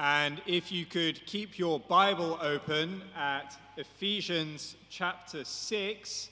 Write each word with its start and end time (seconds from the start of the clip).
And 0.00 0.40
if 0.46 0.70
you 0.70 0.86
could 0.86 1.26
keep 1.26 1.58
your 1.58 1.80
Bible 1.80 2.38
open 2.40 3.02
at 3.16 3.56
Ephesians 3.76 4.76
chapter 4.88 5.44
6, 5.44 6.28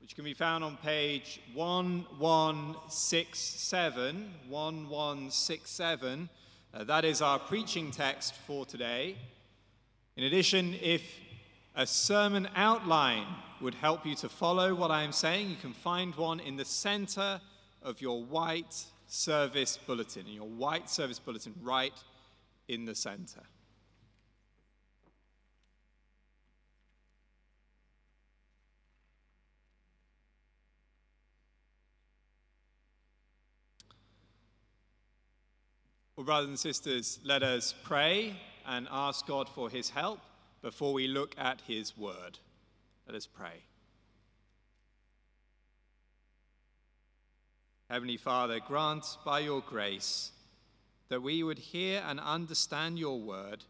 which 0.00 0.14
can 0.14 0.24
be 0.24 0.32
found 0.32 0.64
on 0.64 0.78
page 0.78 1.42
1167. 1.52 4.32
1167. 4.48 6.28
Uh, 6.72 6.84
that 6.84 7.04
is 7.04 7.20
our 7.20 7.38
preaching 7.38 7.90
text 7.90 8.32
for 8.46 8.64
today. 8.64 9.16
In 10.16 10.24
addition, 10.24 10.74
if 10.80 11.02
a 11.74 11.86
sermon 11.86 12.48
outline 12.56 13.26
would 13.60 13.74
help 13.74 14.06
you 14.06 14.14
to 14.14 14.30
follow 14.30 14.74
what 14.74 14.90
I 14.90 15.02
am 15.02 15.12
saying, 15.12 15.50
you 15.50 15.56
can 15.56 15.74
find 15.74 16.14
one 16.14 16.40
in 16.40 16.56
the 16.56 16.64
center 16.64 17.42
of 17.82 18.00
your 18.00 18.24
white 18.24 18.86
service 19.06 19.78
bulletin, 19.86 20.26
in 20.26 20.32
your 20.32 20.48
white 20.48 20.88
service 20.88 21.18
bulletin, 21.18 21.52
right 21.62 21.92
in 22.68 22.84
the 22.84 22.94
center. 22.94 23.42
Well, 36.16 36.24
brothers 36.24 36.48
and 36.48 36.58
sisters, 36.58 37.18
let 37.24 37.42
us 37.42 37.74
pray 37.84 38.34
and 38.66 38.88
ask 38.90 39.26
God 39.26 39.50
for 39.50 39.68
his 39.68 39.90
help 39.90 40.20
before 40.62 40.94
we 40.94 41.08
look 41.08 41.34
at 41.36 41.60
his 41.66 41.96
word. 41.96 42.38
Let 43.06 43.14
us 43.14 43.26
pray. 43.26 43.62
Heavenly 47.90 48.16
Father, 48.16 48.60
grant 48.60 49.04
by 49.26 49.40
your 49.40 49.60
grace 49.60 50.32
that 51.08 51.22
we 51.22 51.42
would 51.42 51.58
hear 51.58 52.02
and 52.06 52.18
understand 52.18 52.98
your 52.98 53.20
word, 53.20 53.64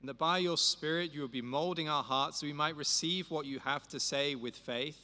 and 0.00 0.08
that 0.08 0.18
by 0.18 0.38
your 0.38 0.58
Spirit 0.58 1.12
you 1.12 1.22
would 1.22 1.32
be 1.32 1.42
molding 1.42 1.88
our 1.88 2.02
hearts 2.02 2.40
so 2.40 2.46
we 2.46 2.52
might 2.52 2.76
receive 2.76 3.30
what 3.30 3.46
you 3.46 3.58
have 3.60 3.88
to 3.88 3.98
say 3.98 4.34
with 4.34 4.56
faith. 4.56 5.00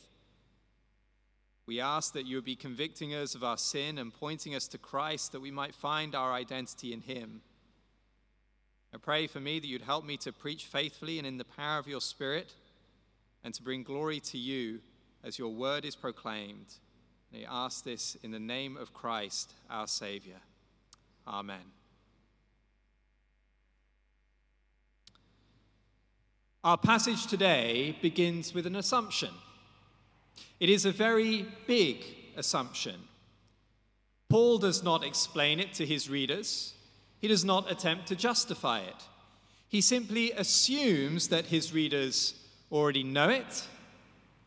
We 1.67 1.81
ask 1.81 2.13
that 2.15 2.27
you 2.27 2.37
would 2.37 2.45
be 2.45 2.57
convicting 2.57 3.15
us 3.15 3.35
of 3.35 3.45
our 3.45 3.57
sin 3.57 3.99
and 3.99 4.13
pointing 4.13 4.55
us 4.55 4.69
to 4.69 4.79
Christ 4.79 5.33
that 5.33 5.41
we 5.41 5.51
might 5.51 5.75
find 5.75 6.15
our 6.15 6.33
identity 6.33 6.93
in 6.93 7.01
him. 7.01 7.41
I 8.95 8.99
pray 8.99 9.27
for 9.27 9.41
me 9.41 9.59
that 9.59 9.67
you'd 9.67 9.83
help 9.83 10.05
me 10.05 10.19
to 10.19 10.33
preach 10.33 10.67
faithfully 10.67 11.19
and 11.19 11.27
in 11.27 11.39
the 11.39 11.45
power 11.45 11.79
of 11.79 11.89
your 11.89 12.01
Spirit 12.03 12.53
and 13.43 13.55
to 13.55 13.63
bring 13.63 13.85
glory 13.85 14.21
to 14.21 14.39
you 14.39 14.81
as 15.25 15.39
your 15.39 15.49
word 15.49 15.87
is 15.87 15.97
proclaimed. 15.97 16.75
And 17.33 17.47
I 17.47 17.65
ask 17.65 17.85
this 17.85 18.17
in 18.23 18.33
the 18.33 18.39
name 18.39 18.77
of 18.77 18.93
Christ, 18.93 19.55
our 19.71 19.87
Savior. 19.87 20.41
Amen. 21.27 21.73
Our 26.65 26.77
passage 26.77 27.27
today 27.27 27.97
begins 28.01 28.55
with 28.55 28.67
an 28.67 28.77
assumption. 28.77 29.31
It 30.61 30.69
is 30.69 30.85
a 30.85 30.93
very 30.93 31.47
big 31.67 32.05
assumption. 32.37 32.95
Paul 34.29 34.59
does 34.59 34.83
not 34.83 35.05
explain 35.05 35.61
it 35.61 35.75
to 35.75 35.87
his 35.87 36.09
readers, 36.09 36.75
he 37.21 37.29
does 37.29 37.45
not 37.45 37.71
attempt 37.71 38.07
to 38.09 38.17
justify 38.17 38.81
it. 38.81 39.05
He 39.69 39.81
simply 39.81 40.33
assumes 40.33 41.29
that 41.29 41.47
his 41.47 41.73
readers 41.73 42.35
already 42.71 43.03
know 43.03 43.29
it, 43.29 43.67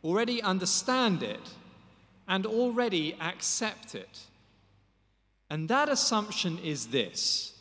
already 0.04 0.42
understand 0.42 1.24
it, 1.24 1.50
and 2.28 2.46
already 2.46 3.16
accept 3.20 3.96
it. 3.96 4.20
And 5.56 5.70
that 5.70 5.88
assumption 5.88 6.60
is 6.60 6.88
this 6.88 7.54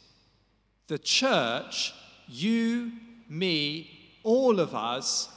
the 0.88 0.98
church, 0.98 1.94
you, 2.26 2.90
me, 3.28 3.88
all 4.24 4.58
of 4.58 4.74
us, 4.74 5.28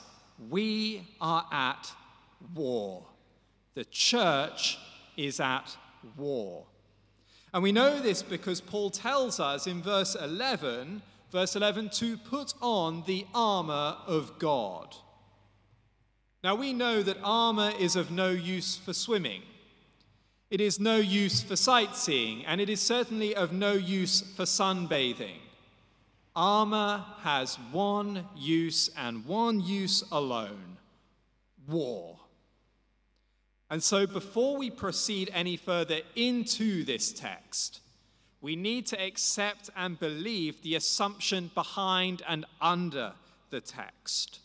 we 0.50 1.08
are 1.22 1.46
at 1.52 1.92
war. 2.56 3.06
The 3.76 3.86
church 3.86 4.80
is 5.16 5.40
at 5.40 5.78
war. 6.18 6.66
And 7.54 7.62
we 7.62 7.72
know 7.72 8.02
this 8.02 8.24
because 8.24 8.60
Paul 8.60 8.90
tells 8.90 9.40
us 9.40 9.68
in 9.68 9.84
verse 9.84 10.16
11, 10.16 11.04
verse 11.32 11.56
11, 11.56 11.92
to 11.92 12.18
put 12.18 12.56
on 12.60 13.04
the 13.06 13.28
armor 13.36 13.98
of 14.08 14.40
God. 14.40 14.96
Now 16.44 16.56
we 16.56 16.74
know 16.74 17.04
that 17.04 17.20
armor 17.24 17.72
is 17.78 17.96
of 17.96 18.10
no 18.10 18.32
use 18.32 18.78
for 18.78 18.94
swimming. 18.94 19.44
It 20.50 20.62
is 20.62 20.80
no 20.80 20.96
use 20.96 21.42
for 21.42 21.56
sightseeing, 21.56 22.46
and 22.46 22.62
it 22.62 22.70
is 22.70 22.80
certainly 22.80 23.36
of 23.36 23.52
no 23.52 23.74
use 23.74 24.22
for 24.22 24.44
sunbathing. 24.44 25.40
Armor 26.36 27.04
has 27.22 27.56
one 27.72 28.26
use 28.36 28.90
and 28.96 29.26
one 29.26 29.60
use 29.60 30.04
alone 30.12 30.78
war. 31.68 32.18
And 33.70 33.84
so, 33.84 34.08
before 34.08 34.56
we 34.56 34.70
proceed 34.70 35.30
any 35.34 35.58
further 35.58 36.00
into 36.16 36.86
this 36.86 37.12
text, 37.12 37.82
we 38.40 38.56
need 38.56 38.86
to 38.88 39.02
accept 39.04 39.70
and 39.76 40.00
believe 40.00 40.62
the 40.62 40.76
assumption 40.76 41.52
behind 41.54 42.22
and 42.28 42.46
under 42.62 43.12
the 43.50 43.60
text. 43.60 44.40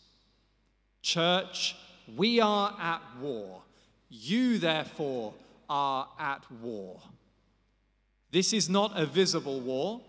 Church, 1.01 1.75
we 2.17 2.41
are 2.41 2.75
at 2.81 3.01
war. 3.21 3.61
You, 4.09 4.57
therefore, 4.57 5.33
are 5.73 6.07
at 6.19 6.45
war. 6.61 7.01
This 8.31 8.53
is 8.53 8.69
not 8.69 8.91
a 8.95 9.07
visible 9.07 9.59
war, 9.59 10.01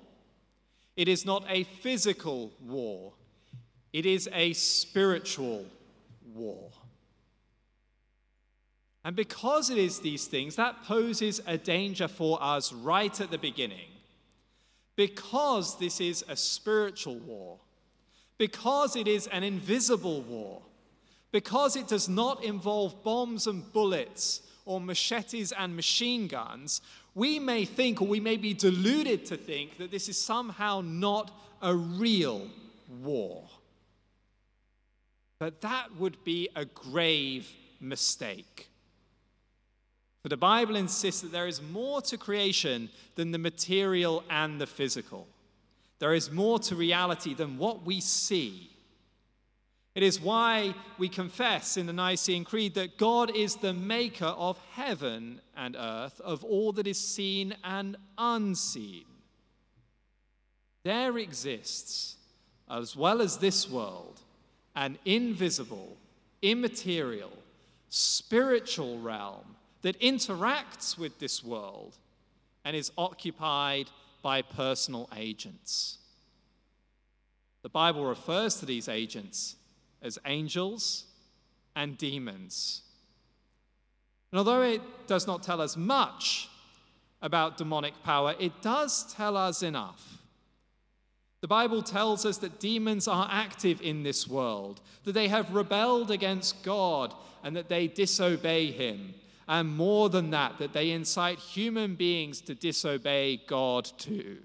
it 0.94 1.08
is 1.08 1.24
not 1.24 1.42
a 1.48 1.64
physical 1.64 2.52
war, 2.60 3.14
it 3.90 4.04
is 4.04 4.28
a 4.34 4.52
spiritual 4.52 5.64
war. 6.34 6.70
And 9.06 9.16
because 9.16 9.70
it 9.70 9.78
is 9.78 10.00
these 10.00 10.26
things, 10.26 10.56
that 10.56 10.84
poses 10.84 11.40
a 11.46 11.56
danger 11.56 12.08
for 12.08 12.38
us 12.42 12.70
right 12.70 13.18
at 13.18 13.30
the 13.30 13.38
beginning. 13.38 13.88
Because 14.96 15.78
this 15.78 15.98
is 15.98 16.24
a 16.28 16.36
spiritual 16.36 17.16
war, 17.20 17.58
because 18.36 18.96
it 18.96 19.08
is 19.08 19.28
an 19.28 19.42
invisible 19.42 20.20
war, 20.22 20.60
because 21.32 21.74
it 21.74 21.88
does 21.88 22.08
not 22.08 22.44
involve 22.44 23.02
bombs 23.02 23.46
and 23.46 23.72
bullets 23.72 24.42
or 24.64 24.80
machetes 24.80 25.52
and 25.52 25.76
machine 25.76 26.26
guns, 26.26 26.80
we 27.14 27.38
may 27.38 27.64
think, 27.64 28.00
or 28.00 28.08
we 28.08 28.20
may 28.20 28.36
be 28.36 28.54
deluded 28.54 29.24
to 29.26 29.36
think, 29.36 29.78
that 29.78 29.90
this 29.90 30.08
is 30.08 30.16
somehow 30.16 30.80
not 30.84 31.30
a 31.62 31.74
real 31.74 32.48
war. 33.02 33.44
But 35.38 35.60
that 35.60 35.96
would 35.96 36.22
be 36.24 36.48
a 36.56 36.64
grave 36.64 37.50
mistake. 37.80 38.68
For 40.22 40.28
the 40.28 40.36
Bible 40.36 40.76
insists 40.76 41.20
that 41.20 41.32
there 41.32 41.46
is 41.46 41.60
more 41.60 42.00
to 42.02 42.16
creation 42.16 42.88
than 43.14 43.30
the 43.30 43.38
material 43.38 44.24
and 44.30 44.58
the 44.58 44.66
physical. 44.66 45.26
There 45.98 46.14
is 46.14 46.30
more 46.30 46.58
to 46.60 46.74
reality 46.74 47.34
than 47.34 47.58
what 47.58 47.84
we 47.84 48.00
see. 48.00 48.70
It 49.94 50.02
is 50.02 50.20
why 50.20 50.74
we 50.98 51.08
confess 51.08 51.76
in 51.76 51.86
the 51.86 51.92
Nicene 51.92 52.44
Creed 52.44 52.74
that 52.74 52.98
God 52.98 53.34
is 53.34 53.56
the 53.56 53.72
maker 53.72 54.24
of 54.24 54.58
heaven 54.72 55.40
and 55.56 55.76
earth, 55.78 56.20
of 56.20 56.42
all 56.42 56.72
that 56.72 56.88
is 56.88 56.98
seen 56.98 57.54
and 57.62 57.96
unseen. 58.18 59.04
There 60.82 61.16
exists, 61.18 62.16
as 62.68 62.96
well 62.96 63.22
as 63.22 63.38
this 63.38 63.70
world, 63.70 64.20
an 64.74 64.98
invisible, 65.04 65.96
immaterial, 66.42 67.32
spiritual 67.88 68.98
realm 68.98 69.54
that 69.82 70.00
interacts 70.00 70.98
with 70.98 71.20
this 71.20 71.44
world 71.44 71.96
and 72.64 72.74
is 72.74 72.90
occupied 72.98 73.88
by 74.22 74.42
personal 74.42 75.08
agents. 75.16 75.98
The 77.62 77.68
Bible 77.68 78.04
refers 78.04 78.56
to 78.56 78.66
these 78.66 78.88
agents 78.88 79.54
as 80.04 80.18
angels 80.26 81.06
and 81.74 81.98
demons. 81.98 82.82
And 84.30 84.38
although 84.38 84.62
it 84.62 84.82
does 85.06 85.26
not 85.26 85.42
tell 85.42 85.60
us 85.60 85.76
much 85.76 86.48
about 87.22 87.56
demonic 87.56 87.94
power, 88.04 88.34
it 88.38 88.62
does 88.62 89.12
tell 89.14 89.36
us 89.36 89.62
enough. 89.62 90.18
The 91.40 91.48
Bible 91.48 91.82
tells 91.82 92.24
us 92.24 92.38
that 92.38 92.60
demons 92.60 93.06
are 93.06 93.28
active 93.30 93.80
in 93.82 94.02
this 94.02 94.28
world, 94.28 94.80
that 95.04 95.12
they 95.12 95.28
have 95.28 95.54
rebelled 95.54 96.10
against 96.10 96.62
God, 96.62 97.14
and 97.42 97.54
that 97.56 97.68
they 97.68 97.86
disobey 97.86 98.70
Him. 98.70 99.14
And 99.46 99.76
more 99.76 100.08
than 100.08 100.30
that, 100.30 100.58
that 100.58 100.72
they 100.72 100.90
incite 100.90 101.38
human 101.38 101.96
beings 101.96 102.40
to 102.42 102.54
disobey 102.54 103.42
God 103.46 103.84
too. 103.98 104.38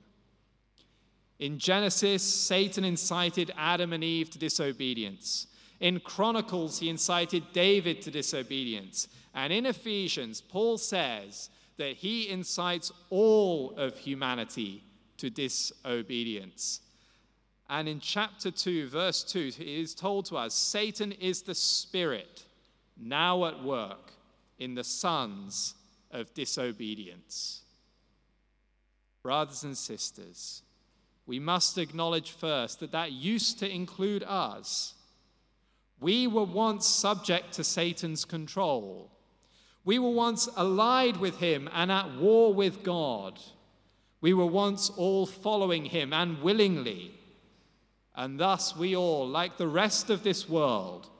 In 1.39 1.57
Genesis, 1.57 2.21
Satan 2.21 2.83
incited 2.83 3.51
Adam 3.57 3.93
and 3.93 4.03
Eve 4.03 4.29
to 4.31 4.39
disobedience. 4.39 5.47
In 5.79 6.01
Chronicles, 6.01 6.79
he 6.79 6.89
incited 6.89 7.43
David 7.53 8.01
to 8.01 8.11
disobedience. 8.11 9.07
And 9.33 9.53
in 9.53 9.65
Ephesians, 9.65 10.41
Paul 10.41 10.77
says 10.77 11.49
that 11.77 11.95
he 11.95 12.27
incites 12.29 12.91
all 13.09 13.73
of 13.77 13.97
humanity 13.97 14.83
to 15.17 15.29
disobedience. 15.29 16.81
And 17.69 17.87
in 17.87 18.01
chapter 18.01 18.51
2, 18.51 18.89
verse 18.89 19.23
2, 19.23 19.51
it 19.59 19.59
is 19.59 19.95
told 19.95 20.25
to 20.25 20.37
us 20.37 20.53
Satan 20.53 21.13
is 21.13 21.43
the 21.43 21.55
spirit 21.55 22.43
now 22.97 23.45
at 23.45 23.63
work 23.63 24.11
in 24.57 24.75
the 24.75 24.83
sons 24.83 25.75
of 26.11 26.33
disobedience. 26.33 27.61
Brothers 29.23 29.63
and 29.63 29.77
sisters, 29.77 30.63
we 31.29 31.37
must 31.37 31.77
acknowledge 31.77 32.31
first 32.31 32.79
that 32.79 32.93
that 32.93 33.11
used 33.11 33.59
to 33.59 33.71
include 33.71 34.23
us. 34.23 34.95
We 35.99 36.25
were 36.25 36.43
once 36.43 36.87
subject 36.87 37.53
to 37.53 37.63
Satan's 37.63 38.25
control. 38.25 39.11
We 39.85 39.99
were 39.99 40.09
once 40.09 40.49
allied 40.57 41.17
with 41.17 41.37
him 41.37 41.69
and 41.71 41.91
at 41.91 42.15
war 42.15 42.51
with 42.51 42.81
God. 42.81 43.39
We 44.21 44.33
were 44.33 44.47
once 44.47 44.89
all 44.89 45.27
following 45.27 45.85
him 45.85 46.13
and 46.13 46.41
willingly. 46.41 47.11
And 48.15 48.39
thus 48.39 48.75
we 48.75 48.95
all, 48.95 49.27
like 49.27 49.57
the 49.57 49.67
rest 49.67 50.09
of 50.09 50.23
this 50.23 50.49
world, 50.49 51.11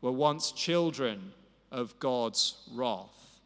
were 0.00 0.12
once 0.12 0.52
children 0.52 1.32
of 1.72 1.98
God's 1.98 2.54
wrath. 2.72 3.40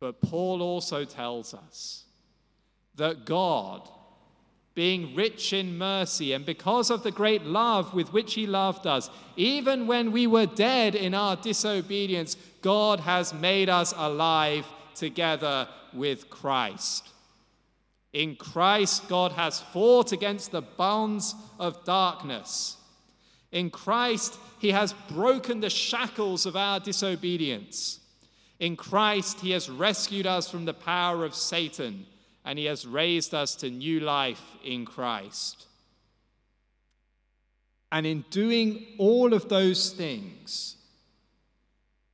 But 0.00 0.22
Paul 0.22 0.62
also 0.62 1.04
tells 1.04 1.52
us 1.52 2.04
that 2.94 3.26
God, 3.26 3.86
being 4.78 5.12
rich 5.12 5.52
in 5.52 5.76
mercy, 5.76 6.32
and 6.34 6.46
because 6.46 6.88
of 6.88 7.02
the 7.02 7.10
great 7.10 7.42
love 7.42 7.92
with 7.94 8.12
which 8.12 8.34
He 8.34 8.46
loved 8.46 8.86
us, 8.86 9.10
even 9.34 9.88
when 9.88 10.12
we 10.12 10.24
were 10.24 10.46
dead 10.46 10.94
in 10.94 11.14
our 11.14 11.34
disobedience, 11.34 12.36
God 12.62 13.00
has 13.00 13.34
made 13.34 13.68
us 13.68 13.92
alive 13.96 14.64
together 14.94 15.66
with 15.92 16.30
Christ. 16.30 17.08
In 18.12 18.36
Christ, 18.36 19.08
God 19.08 19.32
has 19.32 19.58
fought 19.58 20.12
against 20.12 20.52
the 20.52 20.62
bonds 20.62 21.34
of 21.58 21.84
darkness. 21.84 22.76
In 23.50 23.70
Christ, 23.70 24.38
He 24.60 24.70
has 24.70 24.94
broken 25.10 25.58
the 25.58 25.70
shackles 25.70 26.46
of 26.46 26.54
our 26.54 26.78
disobedience. 26.78 27.98
In 28.60 28.76
Christ, 28.76 29.40
He 29.40 29.50
has 29.50 29.68
rescued 29.68 30.28
us 30.28 30.48
from 30.48 30.66
the 30.66 30.72
power 30.72 31.24
of 31.24 31.34
Satan, 31.34 32.06
and 32.44 32.58
He 32.58 32.66
has 32.66 32.86
raised 32.86 33.34
us 33.34 33.54
to 33.56 33.70
new 33.70 34.00
life 34.00 34.42
in 34.64 34.84
Christ. 34.84 35.66
And 37.90 38.06
in 38.06 38.24
doing 38.30 38.86
all 38.98 39.32
of 39.32 39.48
those 39.48 39.90
things, 39.90 40.76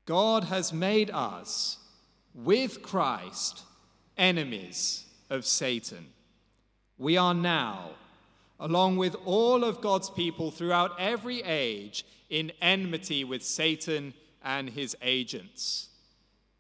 God 0.07 0.45
has 0.45 0.73
made 0.73 1.11
us, 1.11 1.79
with 2.35 2.83
Christ, 2.83 3.63
enemies 4.19 5.05
of 5.31 5.47
Satan. 5.47 6.07
We 6.99 7.17
are 7.17 7.35
now, 7.35 7.91
along 8.61 8.97
with 8.97 9.17
all 9.25 9.65
of 9.65 9.81
God's 9.81 10.11
people 10.11 10.51
throughout 10.51 10.99
every 10.99 11.43
age, 11.43 12.05
in 12.31 12.53
enmity 12.61 13.25
with 13.25 13.45
Satan 13.45 14.15
and 14.43 14.71
his 14.71 14.97
agents. 15.03 15.89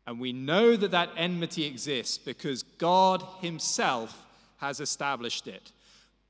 And 0.06 0.20
we 0.20 0.32
know 0.32 0.76
that 0.76 0.90
that 0.90 1.10
enmity 1.16 1.64
exists 1.64 2.18
because 2.18 2.62
God 2.62 3.24
Himself 3.40 4.24
has 4.58 4.80
established 4.80 5.46
it. 5.46 5.72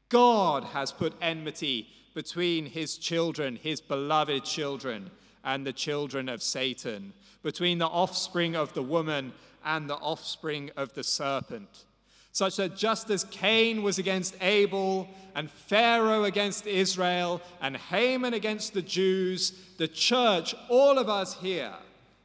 God 0.08 0.64
has 0.64 0.92
put 0.92 1.14
enmity 1.20 1.88
between 2.14 2.66
His 2.66 2.96
children, 2.96 3.56
His 3.56 3.80
beloved 3.80 4.44
children, 4.44 5.10
and 5.44 5.66
the 5.66 5.72
children 5.72 6.28
of 6.28 6.42
Satan, 6.42 7.12
between 7.42 7.78
the 7.78 7.86
offspring 7.86 8.54
of 8.56 8.72
the 8.74 8.82
woman 8.82 9.32
and 9.64 9.90
the 9.90 9.96
offspring 9.96 10.70
of 10.76 10.94
the 10.94 11.04
serpent. 11.04 11.84
Such 12.32 12.56
that 12.56 12.76
just 12.76 13.10
as 13.10 13.24
Cain 13.24 13.82
was 13.82 13.98
against 13.98 14.36
Abel, 14.40 15.08
and 15.36 15.50
Pharaoh 15.50 16.24
against 16.24 16.66
Israel, 16.66 17.40
and 17.60 17.76
Haman 17.76 18.34
against 18.34 18.74
the 18.74 18.82
Jews, 18.82 19.52
the 19.78 19.88
church, 19.88 20.54
all 20.68 20.98
of 20.98 21.08
us 21.08 21.34
here, 21.34 21.74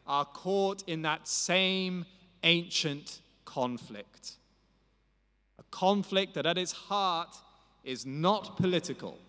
are 0.09 0.25
caught 0.25 0.83
in 0.87 1.03
that 1.03 1.27
same 1.27 2.03
ancient 2.43 3.21
conflict. 3.45 4.33
A 5.59 5.63
conflict 5.69 6.33
that 6.33 6.47
at 6.47 6.57
its 6.57 6.71
heart 6.71 7.37
is 7.83 8.07
not 8.07 8.57
political, 8.57 9.19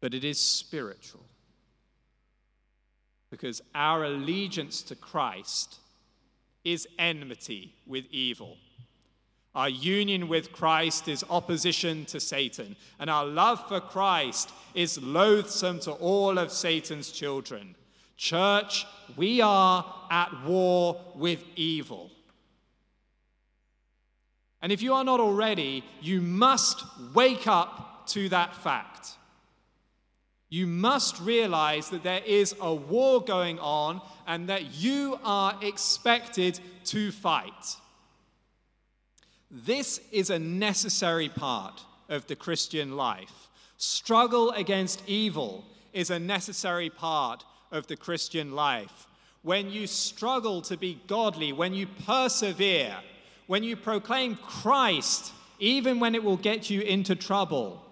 but 0.00 0.14
it 0.14 0.22
is 0.22 0.40
spiritual. 0.40 1.24
Because 3.30 3.60
our 3.74 4.04
allegiance 4.04 4.82
to 4.82 4.94
Christ 4.94 5.78
is 6.64 6.86
enmity 6.98 7.74
with 7.86 8.04
evil. 8.10 8.56
Our 9.54 9.68
union 9.68 10.28
with 10.28 10.52
Christ 10.52 11.08
is 11.08 11.24
opposition 11.28 12.04
to 12.06 12.20
Satan, 12.20 12.76
and 13.00 13.10
our 13.10 13.26
love 13.26 13.66
for 13.66 13.80
Christ 13.80 14.52
is 14.74 15.02
loathsome 15.02 15.80
to 15.80 15.92
all 15.92 16.38
of 16.38 16.52
Satan's 16.52 17.10
children. 17.10 17.74
Church, 18.20 18.86
we 19.16 19.40
are 19.40 19.82
at 20.10 20.44
war 20.44 21.00
with 21.14 21.42
evil. 21.56 22.10
And 24.60 24.70
if 24.70 24.82
you 24.82 24.92
are 24.92 25.04
not 25.04 25.20
already, 25.20 25.82
you 26.02 26.20
must 26.20 26.84
wake 27.14 27.46
up 27.46 28.06
to 28.08 28.28
that 28.28 28.54
fact. 28.54 29.16
You 30.50 30.66
must 30.66 31.18
realize 31.22 31.88
that 31.88 32.02
there 32.02 32.22
is 32.26 32.54
a 32.60 32.74
war 32.74 33.22
going 33.22 33.58
on 33.58 34.02
and 34.26 34.50
that 34.50 34.74
you 34.74 35.18
are 35.24 35.58
expected 35.62 36.60
to 36.84 37.12
fight. 37.12 37.76
This 39.50 39.98
is 40.12 40.28
a 40.28 40.38
necessary 40.38 41.30
part 41.30 41.80
of 42.10 42.26
the 42.26 42.36
Christian 42.36 42.98
life. 42.98 43.48
Struggle 43.78 44.50
against 44.50 45.02
evil 45.06 45.64
is 45.94 46.10
a 46.10 46.18
necessary 46.18 46.90
part 46.90 47.46
of 47.70 47.86
the 47.86 47.96
Christian 47.96 48.52
life. 48.52 49.06
When 49.42 49.70
you 49.70 49.86
struggle 49.86 50.62
to 50.62 50.76
be 50.76 51.00
godly, 51.06 51.52
when 51.52 51.72
you 51.72 51.86
persevere, 52.06 52.96
when 53.46 53.62
you 53.62 53.76
proclaim 53.76 54.36
Christ, 54.36 55.32
even 55.58 56.00
when 56.00 56.14
it 56.14 56.22
will 56.22 56.36
get 56.36 56.70
you 56.70 56.82
into 56.82 57.16
trouble, 57.16 57.84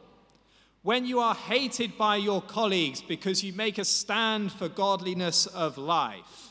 when 0.83 1.05
you 1.05 1.21
are 1.21 1.35
hated 1.35 1.99
by 1.99 2.17
your 2.17 2.41
colleagues 2.43 3.01
because 3.03 3.43
you 3.43 3.53
make 3.53 3.79
a 3.79 3.85
stand 3.85 4.53
for 4.53 4.69
godliness 4.69 5.47
of 5.47 5.79
life, 5.79 6.51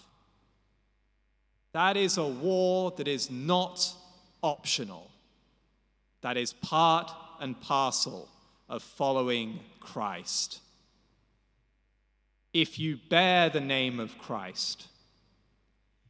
that 1.73 1.95
is 1.95 2.17
a 2.17 2.27
war 2.27 2.91
that 2.97 3.07
is 3.07 3.29
not 3.29 3.93
optional. 4.41 5.11
That 6.21 6.37
is 6.37 6.53
part 6.53 7.11
and 7.39 7.59
parcel 7.61 8.27
of 8.67 8.81
following 8.81 9.59
Christ 9.79 10.59
if 12.61 12.79
you 12.79 12.97
bear 13.09 13.51
the 13.51 13.61
name 13.61 13.99
of 13.99 14.17
Christ, 14.17 14.87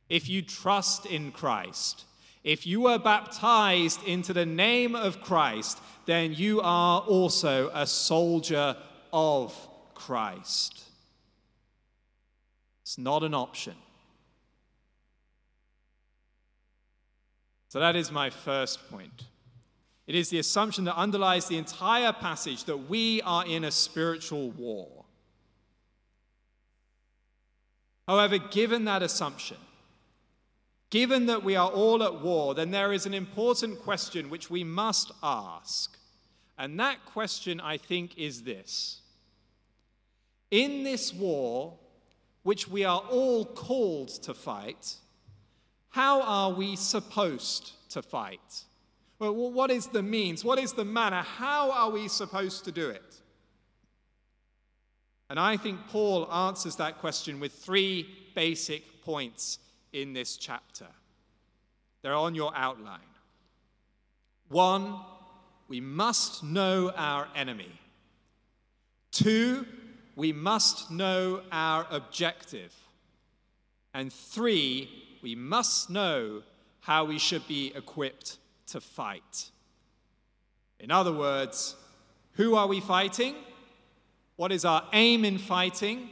if 0.08 0.30
you 0.30 0.42
trust 0.42 1.06
in 1.06 1.34
Christ, 1.34 2.06
if 2.42 2.66
you 2.66 2.80
were 2.80 2.98
baptized 2.98 4.02
into 4.04 4.32
the 4.32 4.46
name 4.46 4.96
of 4.96 5.22
Christ, 5.22 5.78
then 6.06 6.34
you 6.34 6.62
are 6.62 7.02
also 7.02 7.70
a 7.74 7.86
soldier 7.86 8.78
of 9.12 9.54
Christ. 9.94 10.84
It's 12.84 12.98
not 12.98 13.24
an 13.24 13.34
option. 13.34 13.76
So 17.68 17.82
that 17.82 17.98
is 17.98 18.10
my 18.10 18.30
first 18.30 18.90
point. 18.90 19.26
It 20.06 20.16
is 20.16 20.30
the 20.30 20.40
assumption 20.40 20.86
that 20.86 20.96
underlies 20.96 21.48
the 21.48 21.58
entire 21.58 22.14
passage 22.14 22.64
that 22.64 22.90
we 22.90 23.22
are 23.24 23.46
in 23.46 23.66
a 23.66 23.72
spiritual 23.72 24.52
war. 24.52 24.97
However, 28.08 28.38
given 28.38 28.86
that 28.86 29.04
assumption, 29.04 29.58
given 30.90 31.26
that 31.26 31.44
we 31.44 31.56
are 31.56 31.70
all 31.70 32.02
at 32.04 32.22
war, 32.22 32.56
then 32.56 32.72
there 32.72 32.94
is 32.94 33.06
an 33.06 33.14
important 33.14 33.82
question 33.82 34.30
which 34.30 34.50
we 34.50 34.64
must 34.64 35.12
ask. 35.22 35.98
And 36.58 36.80
that 36.80 37.06
question, 37.06 37.60
I 37.60 37.78
think, 37.78 38.18
is 38.18 38.44
this 38.44 39.02
In 40.50 40.84
this 40.84 41.14
war, 41.14 41.78
which 42.44 42.68
we 42.68 42.86
are 42.86 43.02
all 43.10 43.46
called 43.46 44.10
to 44.24 44.34
fight, 44.34 44.96
how 45.90 46.22
are 46.22 46.52
we 46.52 46.76
supposed 46.76 47.74
to 47.90 48.02
fight? 48.02 48.64
Well, 49.20 49.34
what 49.34 49.72
is 49.72 49.88
the 49.88 50.04
means? 50.04 50.46
What 50.46 50.60
is 50.60 50.74
the 50.74 50.86
manner? 50.86 51.24
How 51.24 51.72
are 51.72 51.90
we 51.90 52.08
supposed 52.08 52.64
to 52.66 52.72
do 52.72 52.90
it? 52.90 53.22
And 55.30 55.40
I 55.40 55.58
think 55.58 55.88
Paul 55.90 56.32
answers 56.32 56.78
that 56.78 57.00
question 57.00 57.40
with 57.40 57.52
three 57.52 58.08
basic 58.34 59.02
points 59.02 59.60
in 59.92 60.14
this 60.14 60.38
chapter. 60.38 60.88
They're 62.02 62.14
on 62.14 62.36
your 62.36 62.52
outline. 62.56 63.00
One, 64.50 65.00
we 65.68 65.82
must 65.82 66.44
know 66.44 66.92
our 66.96 67.28
enemy. 67.36 67.72
Two, 69.12 69.66
we 70.16 70.32
must 70.32 70.90
know 70.90 71.42
our 71.52 71.86
objective. 71.92 72.74
And 73.94 74.12
three, 74.14 74.90
we 75.22 75.36
must 75.36 75.90
know 75.90 76.44
how 76.80 77.04
we 77.04 77.20
should 77.20 77.46
be 77.48 77.74
equipped 77.76 78.38
to 78.68 78.80
fight. 78.80 79.52
In 80.80 80.92
other 80.92 81.12
words, 81.12 81.76
who 82.34 82.56
are 82.56 82.68
we 82.68 82.80
fighting? 82.80 83.36
What 84.38 84.52
is 84.52 84.64
our 84.64 84.84
aim 84.94 85.26
in 85.26 85.38
fighting? 85.38 86.10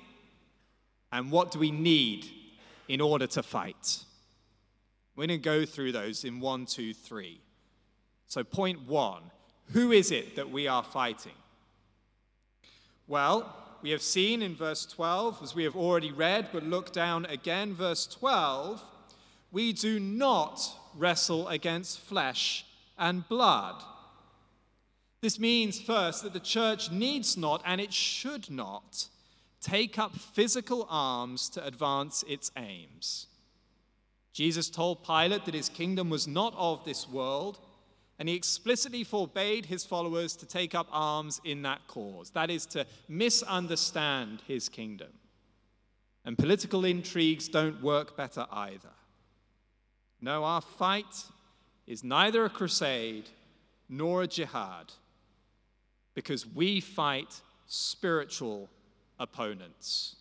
And 1.12 1.32
what 1.32 1.51
do 1.51 1.60
we 1.60 1.72
need 1.72 2.25
in 2.89 3.00
order 3.00 3.27
to 3.27 3.41
fight? 3.41 4.03
We're 5.15 5.27
going 5.27 5.39
to 5.39 5.44
go 5.44 5.65
through 5.65 5.94
those 5.94 6.25
in 6.25 6.41
one, 6.41 6.65
two, 6.65 6.94
three. 6.94 7.39
So, 8.27 8.44
point 8.44 8.86
one 8.88 9.22
who 9.72 9.91
is 9.91 10.12
it 10.12 10.36
that 10.36 10.51
we 10.51 10.67
are 10.67 10.84
fighting? 10.84 11.32
Well, 13.08 13.55
we 13.82 13.91
have 13.91 14.01
seen 14.01 14.41
in 14.41 14.55
verse 14.55 14.86
12, 14.86 15.41
as 15.44 15.55
we 15.55 15.63
have 15.63 15.75
already 15.75 16.12
read, 16.12 16.50
but 16.51 16.63
look 16.63 16.91
down 16.91 17.25
again, 17.25 17.74
verse 17.74 18.08
12, 18.08 18.84
we 19.51 19.74
do 19.74 20.00
not 20.00 20.60
wrestle 20.96 21.48
against 21.48 22.00
flesh 22.00 22.65
and 22.98 23.27
blood. 23.27 23.75
This 25.22 25.39
means, 25.39 25.79
first, 25.79 26.24
that 26.24 26.34
the 26.34 26.39
church 26.39 26.91
needs 26.91 27.36
not, 27.38 27.62
and 27.65 27.81
it 27.81 27.93
should 27.93 28.50
not, 28.51 29.07
take 29.62 29.98
up 29.98 30.15
physical 30.15 30.86
arms 30.89 31.50
to 31.50 31.65
advance 31.65 32.24
its 32.27 32.51
aims. 32.57 33.27
Jesus 34.34 34.69
told 34.69 35.03
Pilate 35.03 35.45
that 35.45 35.55
his 35.55 35.69
kingdom 35.69 36.10
was 36.10 36.27
not 36.27 36.53
of 36.57 36.84
this 36.84 37.10
world, 37.10 37.57
and 38.19 38.29
he 38.29 38.36
explicitly 38.36 39.03
forbade 39.03 39.65
his 39.65 39.86
followers 39.86 40.36
to 40.36 40.45
take 40.45 40.75
up 40.75 40.88
arms 40.91 41.41
in 41.43 41.62
that 41.63 41.88
cause, 41.88 42.29
that 42.31 42.50
is, 42.50 42.65
to 42.67 42.86
misunderstand 43.07 44.41
his 44.48 44.69
kingdom. 44.69 45.12
And 46.25 46.38
political 46.38 46.86
intrigues 46.86 47.48
don't 47.48 47.81
work 47.81 48.17
better 48.17 48.45
either. 48.51 48.93
No, 50.22 50.43
our 50.43 50.62
fight 50.62 51.24
is 51.88 52.03
neither 52.03 52.45
a 52.45 52.50
crusade 52.50 53.29
nor 53.89 54.24
a 54.24 54.27
jihad, 54.27 54.91
because 56.15 56.48
we 56.48 56.79
fight 56.79 57.41
spiritual 57.67 58.69
opponents. 59.19 60.15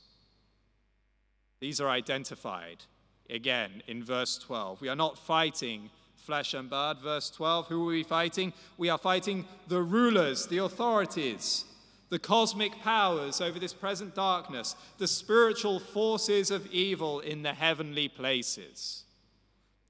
These 1.60 1.80
are 1.80 1.88
identified 1.88 2.84
again 3.30 3.82
in 3.86 4.04
verse 4.04 4.36
12. 4.38 4.82
We 4.82 4.88
are 4.90 4.96
not 4.96 5.16
fighting 5.16 5.88
flesh 6.16 6.54
and 6.54 6.68
blood. 6.68 7.00
Verse 7.00 7.30
12 7.30 7.68
Who 7.68 7.88
are 7.88 7.92
we 7.92 8.02
fighting? 8.02 8.52
We 8.76 8.88
are 8.88 8.98
fighting 8.98 9.46
the 9.68 9.82
rulers, 9.82 10.46
the 10.46 10.58
authorities, 10.58 11.64
the 12.10 12.18
cosmic 12.18 12.80
powers 12.82 13.40
over 13.40 13.58
this 13.58 13.72
present 13.72 14.14
darkness, 14.14 14.76
the 14.98 15.06
spiritual 15.06 15.78
forces 15.78 16.50
of 16.50 16.66
evil 16.72 17.20
in 17.20 17.42
the 17.42 17.52
heavenly 17.52 18.08
places. 18.08 19.03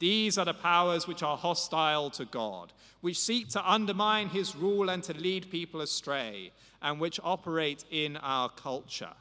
These 0.04 0.36
are 0.36 0.44
the 0.44 0.52
powers 0.52 1.06
which 1.06 1.22
are 1.22 1.34
hostile 1.34 2.10
to 2.10 2.26
God, 2.26 2.74
which 3.00 3.18
seek 3.18 3.48
to 3.48 3.72
undermine 3.72 4.28
his 4.28 4.54
rule 4.54 4.90
and 4.90 5.02
to 5.04 5.14
lead 5.14 5.50
people 5.50 5.80
astray, 5.80 6.52
and 6.82 7.00
which 7.00 7.18
operate 7.24 7.86
in 7.90 8.18
our 8.18 8.50
culture. 8.50 9.14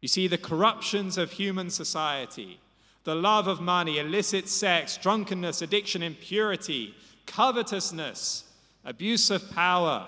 You 0.00 0.08
see, 0.08 0.28
the 0.28 0.38
corruptions 0.38 1.18
of 1.18 1.32
human 1.32 1.68
society, 1.68 2.58
the 3.04 3.14
love 3.14 3.48
of 3.48 3.60
money, 3.60 3.98
illicit 3.98 4.48
sex, 4.48 4.96
drunkenness, 4.96 5.60
addiction, 5.60 6.02
impurity, 6.02 6.94
covetousness, 7.26 8.44
abuse 8.86 9.28
of 9.28 9.50
power, 9.50 10.06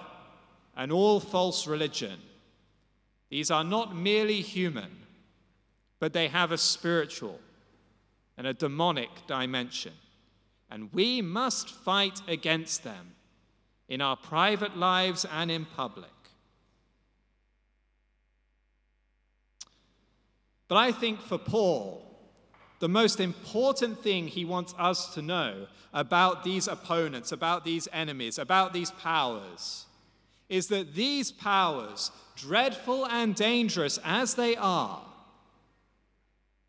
and 0.79 0.91
all 0.91 1.21
false 1.21 1.67
religion. 1.67 2.19
These 3.29 3.51
are 3.51 3.65
not 3.65 3.95
merely 3.95 4.41
human, 4.41 4.97
but 6.01 6.15
they 6.15 6.29
have 6.29 6.53
a 6.53 6.57
spiritual 6.57 7.39
and 8.43 8.49
a 8.49 8.55
demonic 8.55 9.09
dimension. 9.29 9.93
And 10.69 10.93
we 10.93 11.23
must 11.23 11.69
fight 11.69 12.21
against 12.27 12.83
them 12.83 13.15
in 13.89 14.01
our 14.01 14.17
private 14.17 14.77
lives 14.77 15.25
and 15.33 15.49
in 15.49 15.65
public. 15.65 16.11
But 20.67 20.79
I 20.79 20.91
think 20.91 21.21
for 21.21 21.39
Paul, 21.39 22.05
the 22.81 22.89
most 22.89 23.21
important 23.21 24.03
thing 24.03 24.27
he 24.27 24.45
wants 24.45 24.75
us 24.77 25.15
to 25.15 25.23
know 25.23 25.69
about 25.95 26.43
these 26.43 26.67
opponents, 26.67 27.31
about 27.31 27.65
these 27.65 27.87
enemies, 27.93 28.41
about 28.41 28.73
these 28.73 28.91
powers, 28.91 29.87
is 30.49 30.67
that 30.67 30.97
these 30.97 31.31
powers, 31.31 32.11
dreadful 32.35 33.07
and 33.07 33.37
dangerous 33.37 34.01
as 34.03 34.35
they 34.35 34.57
are, 34.57 35.01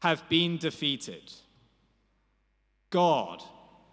have 0.04 0.30
been 0.30 0.58
defeated. 0.58 1.34
God, 2.94 3.44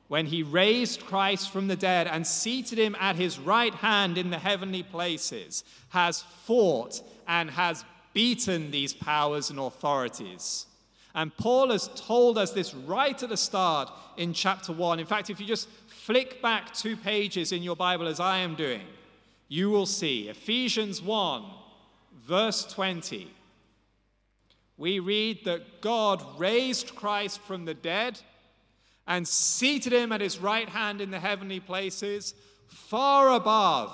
when 0.07 0.27
he 0.27 0.43
raised 0.43 1.01
Christ 1.01 1.51
from 1.51 1.67
the 1.67 1.77
dead 1.77 2.07
and 2.07 2.27
seated 2.27 2.79
him 2.79 2.97
at 3.01 3.17
his 3.17 3.39
right 3.39 3.75
hand 3.75 4.17
in 4.17 4.31
the 4.31 4.39
heavenly 4.39 4.83
places, 4.83 5.65
has 5.89 6.23
fought 6.45 7.03
and 7.27 7.51
has 7.51 7.85
beaten 8.13 8.71
these 8.71 8.93
powers 8.93 9.51
and 9.51 9.59
authorities 9.59 10.67
and 11.15 11.37
Paul 11.37 11.71
has 11.71 11.89
told 11.97 12.39
us 12.39 12.53
this 12.53 12.75
right 12.75 13.21
at 13.21 13.29
the 13.29 13.37
start 13.37 13.91
in 14.17 14.33
chapter 14.33 14.73
1. 14.73 15.01
In 15.01 15.07
fact, 15.07 15.31
if 15.31 15.41
you 15.41 15.47
just 15.47 15.69
flick 15.89 16.41
back 16.41 16.73
two 16.73 16.97
pages 16.97 17.53
in 17.53 17.63
your 17.63 17.77
Bible 17.77 18.07
as 18.07 18.21
I 18.21 18.39
am 18.39 18.55
doing, 18.55 18.83
you 19.49 19.71
will 19.71 19.87
see 19.87 20.29
Ephesians 20.29 21.03
1, 21.03 21.45
verse 22.27 22.65
20. 22.73 23.29
We 24.79 24.99
read 25.01 25.45
that 25.45 25.81
God 25.81 26.25
raised 26.39 26.95
Christ 26.95 27.41
from 27.41 27.65
the 27.65 27.75
dead 27.75 28.21
and 29.11 29.27
seated 29.27 29.93
him 29.93 30.13
at 30.13 30.21
his 30.21 30.39
right 30.39 30.69
hand 30.69 31.01
in 31.01 31.11
the 31.11 31.19
heavenly 31.19 31.59
places, 31.59 32.33
far 32.69 33.33
above 33.33 33.93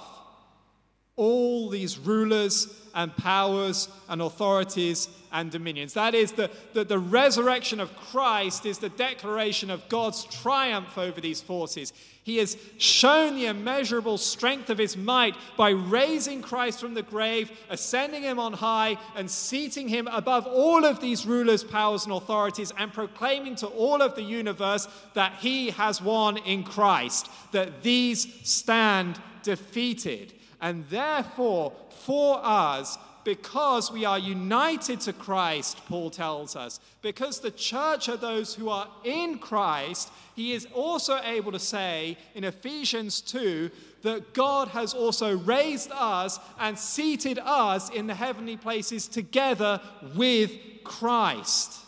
all 1.17 1.71
these 1.71 1.99
rulers 1.99 2.67
and 2.97 3.15
powers 3.17 3.89
and 4.09 4.23
authorities 4.23 5.09
and 5.31 5.51
dominions. 5.51 5.93
That 5.93 6.15
is, 6.15 6.33
the, 6.33 6.51
the, 6.73 6.83
the, 6.83 6.99
resurrection 6.99 7.79
of 7.79 7.95
Christ 7.95 8.65
is 8.65 8.79
the 8.79 8.89
declaration 8.89 9.71
of 9.71 9.87
God's 9.91 10.25
triumph 10.25 10.97
over 10.97 11.21
these 11.21 11.43
forces. 11.43 11.93
He 12.25 12.39
has 12.39 12.57
shown 12.79 13.37
the 13.37 13.47
immeasurable 13.47 14.17
strength 14.17 14.71
of 14.71 14.79
his 14.79 14.97
might 14.97 15.37
by 15.59 15.71
raising 15.71 16.41
Christ 16.41 16.81
from 16.81 16.95
the 16.95 17.03
grave, 17.03 17.53
ascending 17.69 18.23
him 18.23 18.39
on 18.39 18.55
high, 18.55 18.97
and 19.15 19.31
seating 19.31 19.89
him 19.89 20.09
above 20.09 20.47
all 20.47 20.87
of 20.87 21.01
these 21.01 21.27
rulers, 21.27 21.63
powers, 21.63 22.05
and 22.05 22.15
authorities, 22.15 22.73
and 22.79 22.93
proclaiming 22.93 23.57
to 23.57 23.67
all 23.67 24.01
of 24.01 24.17
the 24.17 24.23
universe 24.23 24.89
that 25.13 25.35
he 25.35 25.71
has 25.71 26.01
won 26.01 26.39
in 26.39 26.65
Christ, 26.65 27.29
that 27.53 27.83
these 27.83 28.27
stand 28.49 29.21
defeated. 29.43 30.33
And 30.61 30.89
therefore, 30.89 31.73
for 32.05 32.41
us, 32.43 32.99
because 33.25 33.91
we 33.91 34.05
are 34.05 34.19
united 34.19 35.01
to 35.01 35.13
Christ, 35.13 35.81
Paul 35.89 36.11
tells 36.11 36.55
us, 36.55 36.79
because 37.03 37.41
the 37.41 37.51
church 37.51 38.09
are 38.09 38.17
those 38.17 38.55
who 38.55 38.69
are 38.69 38.89
in 39.03 39.39
Christ, 39.39 40.11
he 40.37 40.53
is 40.53 40.67
also 40.73 41.21
able 41.25 41.51
to 41.51 41.59
say 41.59 42.17
in 42.37 42.45
Ephesians 42.45 43.21
2 43.21 43.71
that 44.03 44.33
God 44.33 44.69
has 44.69 44.95
also 44.95 45.37
raised 45.39 45.91
us 45.93 46.39
and 46.61 46.79
seated 46.79 47.41
us 47.43 47.91
in 47.91 48.07
the 48.07 48.15
heavenly 48.15 48.57
places 48.57 49.09
together 49.09 49.81
with 50.15 50.53
Christ. 50.85 51.81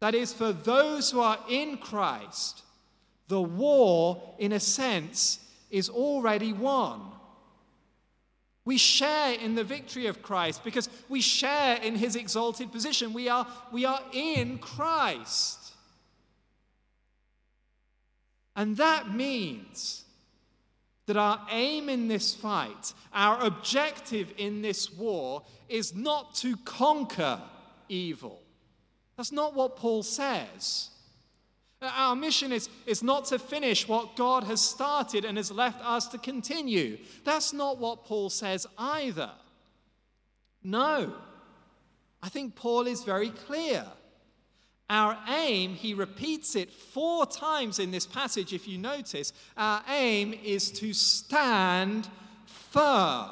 That 0.00 0.14
is, 0.14 0.34
for 0.34 0.52
those 0.52 1.10
who 1.10 1.20
are 1.20 1.38
in 1.48 1.78
Christ, 1.78 2.62
the 3.28 3.40
war, 3.40 4.34
in 4.38 4.52
a 4.52 4.60
sense, 4.60 5.38
is 5.72 5.88
already 5.88 6.52
won. 6.52 7.00
We 8.64 8.78
share 8.78 9.34
in 9.34 9.56
the 9.56 9.64
victory 9.64 10.06
of 10.06 10.22
Christ 10.22 10.62
because 10.62 10.88
we 11.08 11.20
share 11.20 11.78
in 11.78 11.96
his 11.96 12.14
exalted 12.14 12.70
position. 12.70 13.12
We 13.12 13.28
are, 13.28 13.46
we 13.72 13.84
are 13.84 14.00
in 14.12 14.58
Christ. 14.58 15.72
And 18.54 18.76
that 18.76 19.12
means 19.12 20.04
that 21.06 21.16
our 21.16 21.44
aim 21.50 21.88
in 21.88 22.06
this 22.06 22.34
fight, 22.34 22.92
our 23.12 23.44
objective 23.44 24.32
in 24.36 24.62
this 24.62 24.92
war, 24.92 25.42
is 25.68 25.96
not 25.96 26.36
to 26.36 26.56
conquer 26.58 27.40
evil. 27.88 28.40
That's 29.16 29.32
not 29.32 29.54
what 29.54 29.76
Paul 29.76 30.04
says. 30.04 30.90
Uh, 31.82 31.90
our 31.96 32.14
mission 32.14 32.52
is, 32.52 32.68
is 32.86 33.02
not 33.02 33.24
to 33.26 33.38
finish 33.38 33.88
what 33.88 34.14
God 34.16 34.44
has 34.44 34.60
started 34.60 35.24
and 35.24 35.36
has 35.36 35.50
left 35.50 35.84
us 35.84 36.06
to 36.08 36.18
continue. 36.18 36.98
That's 37.24 37.52
not 37.52 37.78
what 37.78 38.04
Paul 38.04 38.30
says 38.30 38.66
either. 38.78 39.30
No. 40.62 41.14
I 42.22 42.28
think 42.28 42.54
Paul 42.54 42.86
is 42.86 43.02
very 43.02 43.30
clear. 43.30 43.84
Our 44.88 45.18
aim, 45.28 45.74
he 45.74 45.94
repeats 45.94 46.54
it 46.54 46.70
four 46.70 47.26
times 47.26 47.78
in 47.78 47.90
this 47.90 48.06
passage, 48.06 48.52
if 48.52 48.68
you 48.68 48.78
notice, 48.78 49.32
our 49.56 49.82
aim 49.88 50.34
is 50.44 50.70
to 50.72 50.92
stand 50.92 52.08
firm. 52.46 53.30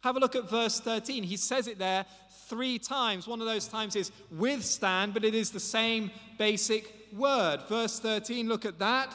Have 0.00 0.16
a 0.16 0.20
look 0.20 0.34
at 0.34 0.48
verse 0.48 0.80
13. 0.80 1.22
He 1.22 1.36
says 1.36 1.68
it 1.68 1.78
there 1.78 2.06
three 2.48 2.78
times. 2.78 3.26
One 3.26 3.40
of 3.40 3.46
those 3.46 3.68
times 3.68 3.96
is 3.96 4.10
withstand, 4.30 5.14
but 5.14 5.24
it 5.24 5.34
is 5.34 5.50
the 5.50 5.60
same 5.60 6.10
basic 6.38 6.92
word. 7.12 7.60
Verse 7.68 7.98
13, 7.98 8.48
look 8.48 8.64
at 8.64 8.78
that. 8.78 9.14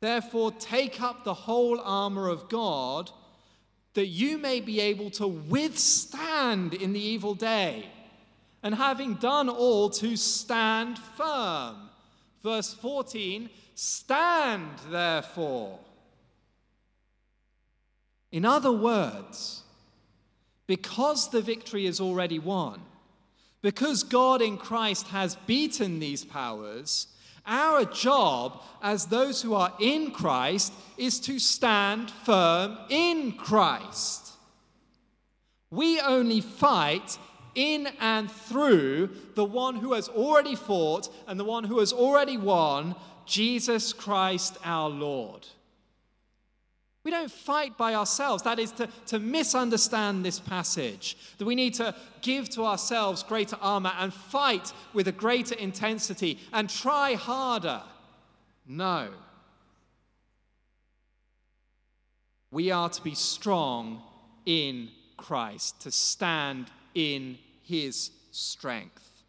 Therefore, 0.00 0.52
take 0.52 1.00
up 1.02 1.24
the 1.24 1.34
whole 1.34 1.78
armor 1.80 2.28
of 2.28 2.48
God, 2.48 3.10
that 3.94 4.06
you 4.06 4.38
may 4.38 4.60
be 4.60 4.80
able 4.80 5.10
to 5.10 5.26
withstand 5.26 6.74
in 6.74 6.92
the 6.92 7.00
evil 7.00 7.34
day, 7.34 7.86
and 8.62 8.74
having 8.74 9.14
done 9.14 9.48
all, 9.48 9.90
to 9.90 10.16
stand 10.16 10.98
firm. 10.98 11.76
Verse 12.42 12.72
14, 12.74 13.50
stand 13.74 14.78
therefore. 14.90 15.78
In 18.32 18.44
other 18.44 18.72
words, 18.72 19.64
because 20.70 21.30
the 21.30 21.42
victory 21.42 21.84
is 21.84 22.00
already 22.00 22.38
won, 22.38 22.80
because 23.60 24.04
God 24.04 24.40
in 24.40 24.56
Christ 24.56 25.08
has 25.08 25.34
beaten 25.34 25.98
these 25.98 26.24
powers, 26.24 27.08
our 27.44 27.84
job 27.84 28.62
as 28.80 29.06
those 29.06 29.42
who 29.42 29.52
are 29.52 29.72
in 29.80 30.12
Christ 30.12 30.72
is 30.96 31.18
to 31.22 31.40
stand 31.40 32.12
firm 32.24 32.78
in 32.88 33.32
Christ. 33.32 34.30
We 35.72 35.98
only 35.98 36.40
fight 36.40 37.18
in 37.56 37.88
and 37.98 38.30
through 38.30 39.10
the 39.34 39.44
one 39.44 39.74
who 39.74 39.94
has 39.94 40.08
already 40.08 40.54
fought 40.54 41.12
and 41.26 41.40
the 41.40 41.42
one 41.42 41.64
who 41.64 41.80
has 41.80 41.92
already 41.92 42.36
won, 42.36 42.94
Jesus 43.26 43.92
Christ 43.92 44.56
our 44.64 44.88
Lord. 44.88 45.48
We 47.10 47.16
don't 47.16 47.32
fight 47.32 47.76
by 47.76 47.96
ourselves. 47.96 48.44
That 48.44 48.60
is 48.60 48.70
to, 48.70 48.88
to 49.06 49.18
misunderstand 49.18 50.24
this 50.24 50.38
passage. 50.38 51.16
That 51.38 51.44
we 51.44 51.56
need 51.56 51.74
to 51.74 51.92
give 52.20 52.48
to 52.50 52.64
ourselves 52.64 53.24
greater 53.24 53.56
armor 53.60 53.90
and 53.98 54.14
fight 54.14 54.72
with 54.92 55.08
a 55.08 55.12
greater 55.12 55.56
intensity 55.56 56.38
and 56.52 56.70
try 56.70 57.14
harder. 57.14 57.82
No. 58.64 59.08
We 62.52 62.70
are 62.70 62.88
to 62.88 63.02
be 63.02 63.16
strong 63.16 64.04
in 64.46 64.90
Christ, 65.16 65.80
to 65.80 65.90
stand 65.90 66.70
in 66.94 67.38
his 67.64 68.12
strength. 68.30 69.24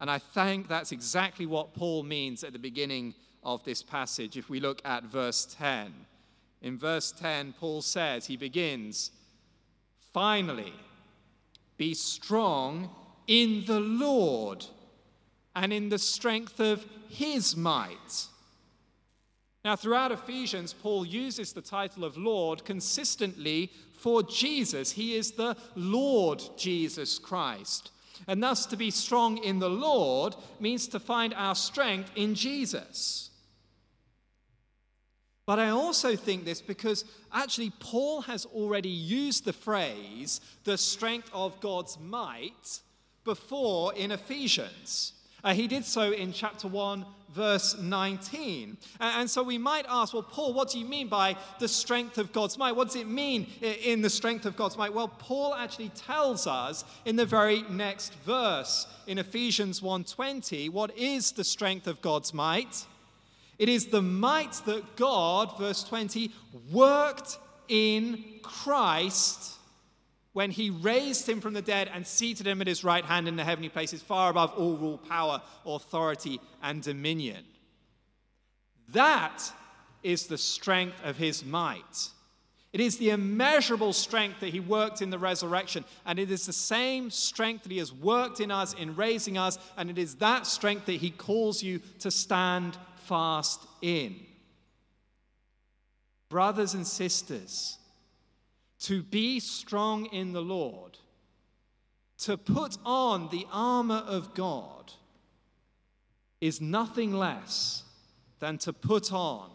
And 0.00 0.10
I 0.10 0.18
think 0.18 0.66
that's 0.66 0.90
exactly 0.90 1.46
what 1.46 1.72
Paul 1.72 2.02
means 2.02 2.42
at 2.42 2.52
the 2.52 2.58
beginning 2.58 3.14
of 3.44 3.62
this 3.62 3.80
passage 3.80 4.36
if 4.36 4.50
we 4.50 4.58
look 4.58 4.82
at 4.84 5.04
verse 5.04 5.46
10. 5.56 5.94
In 6.62 6.78
verse 6.78 7.12
10, 7.12 7.54
Paul 7.58 7.82
says, 7.82 8.26
he 8.26 8.36
begins, 8.36 9.10
finally, 10.12 10.72
be 11.76 11.94
strong 11.94 12.90
in 13.26 13.64
the 13.66 13.80
Lord 13.80 14.64
and 15.54 15.72
in 15.72 15.88
the 15.88 15.98
strength 15.98 16.58
of 16.60 16.84
his 17.08 17.56
might. 17.56 18.26
Now, 19.64 19.76
throughout 19.76 20.12
Ephesians, 20.12 20.72
Paul 20.72 21.04
uses 21.04 21.52
the 21.52 21.60
title 21.60 22.04
of 22.04 22.16
Lord 22.16 22.64
consistently 22.64 23.70
for 23.98 24.22
Jesus. 24.22 24.92
He 24.92 25.14
is 25.14 25.32
the 25.32 25.56
Lord 25.74 26.42
Jesus 26.56 27.18
Christ. 27.18 27.90
And 28.26 28.42
thus, 28.42 28.66
to 28.66 28.76
be 28.76 28.90
strong 28.90 29.38
in 29.38 29.58
the 29.58 29.70
Lord 29.70 30.34
means 30.58 30.88
to 30.88 31.00
find 31.00 31.34
our 31.34 31.54
strength 31.54 32.10
in 32.16 32.34
Jesus. 32.34 33.30
But 35.48 35.58
I 35.58 35.70
also 35.70 36.14
think 36.14 36.44
this 36.44 36.60
because 36.60 37.06
actually 37.32 37.72
Paul 37.80 38.20
has 38.20 38.44
already 38.44 38.90
used 38.90 39.46
the 39.46 39.54
phrase, 39.54 40.42
the 40.64 40.76
strength 40.76 41.30
of 41.32 41.58
God's 41.60 41.98
might, 41.98 42.82
before 43.24 43.94
in 43.94 44.10
Ephesians. 44.10 45.14
Uh, 45.42 45.54
he 45.54 45.66
did 45.66 45.86
so 45.86 46.12
in 46.12 46.34
chapter 46.34 46.68
1, 46.68 47.02
verse 47.34 47.78
19. 47.78 48.76
And, 49.00 49.30
so 49.30 49.42
we 49.42 49.56
might 49.56 49.86
ask, 49.88 50.12
well, 50.12 50.22
Paul, 50.22 50.52
what 50.52 50.68
do 50.68 50.78
you 50.78 50.84
mean 50.84 51.08
by 51.08 51.34
the 51.60 51.68
strength 51.68 52.18
of 52.18 52.30
God's 52.34 52.58
might? 52.58 52.72
What 52.72 52.88
does 52.88 52.96
it 52.96 53.08
mean 53.08 53.46
in 53.62 54.02
the 54.02 54.10
strength 54.10 54.44
of 54.44 54.54
God's 54.54 54.76
might? 54.76 54.92
Well, 54.92 55.08
Paul 55.08 55.54
actually 55.54 55.88
tells 55.90 56.46
us 56.46 56.84
in 57.06 57.16
the 57.16 57.24
very 57.24 57.62
next 57.70 58.12
verse 58.26 58.86
in 59.06 59.16
Ephesians 59.16 59.80
1:20, 59.80 60.68
what 60.68 60.94
is 60.98 61.32
the 61.32 61.44
strength 61.44 61.86
of 61.86 62.02
God's 62.02 62.34
might? 62.34 62.84
It 63.58 63.68
is 63.68 63.86
the 63.86 64.02
might 64.02 64.52
that 64.66 64.96
God, 64.96 65.58
verse 65.58 65.82
20, 65.84 66.30
worked 66.70 67.38
in 67.68 68.24
Christ 68.42 69.56
when 70.32 70.50
he 70.50 70.70
raised 70.70 71.28
him 71.28 71.40
from 71.40 71.54
the 71.54 71.62
dead 71.62 71.90
and 71.92 72.06
seated 72.06 72.46
him 72.46 72.60
at 72.60 72.68
his 72.68 72.84
right 72.84 73.04
hand 73.04 73.26
in 73.26 73.34
the 73.34 73.44
heavenly 73.44 73.68
places, 73.68 74.00
far 74.00 74.30
above 74.30 74.52
all 74.52 74.76
rule, 74.76 74.98
power, 74.98 75.42
authority, 75.66 76.40
and 76.62 76.82
dominion. 76.82 77.44
That 78.90 79.42
is 80.02 80.26
the 80.26 80.38
strength 80.38 80.96
of 81.02 81.16
his 81.16 81.44
might. 81.44 82.10
It 82.72 82.80
is 82.80 82.98
the 82.98 83.10
immeasurable 83.10 83.92
strength 83.92 84.40
that 84.40 84.50
he 84.50 84.60
worked 84.60 85.00
in 85.00 85.10
the 85.10 85.18
resurrection, 85.18 85.84
and 86.04 86.18
it 86.18 86.30
is 86.30 86.46
the 86.46 86.52
same 86.52 87.10
strength 87.10 87.62
that 87.64 87.72
he 87.72 87.78
has 87.78 87.92
worked 87.92 88.40
in 88.40 88.50
us 88.50 88.74
in 88.74 88.94
raising 88.94 89.38
us, 89.38 89.58
and 89.76 89.90
it 89.90 89.98
is 89.98 90.16
that 90.16 90.46
strength 90.46 90.86
that 90.86 90.92
he 91.00 91.10
calls 91.10 91.62
you 91.62 91.80
to 91.98 92.10
stand 92.10 92.76
fast 93.08 93.66
in. 93.80 94.16
Brothers 96.28 96.74
and 96.74 96.86
sisters, 96.86 97.78
to 98.80 99.02
be 99.02 99.40
strong 99.40 100.06
in 100.06 100.32
the 100.32 100.42
Lord, 100.42 100.98
to 102.18 102.36
put 102.36 102.76
on 102.84 103.30
the 103.30 103.46
armor 103.50 104.04
of 104.06 104.34
God, 104.34 104.92
is 106.40 106.60
nothing 106.60 107.12
less 107.12 107.82
than 108.38 108.58
to 108.58 108.72
put 108.72 109.12
on 109.12 109.50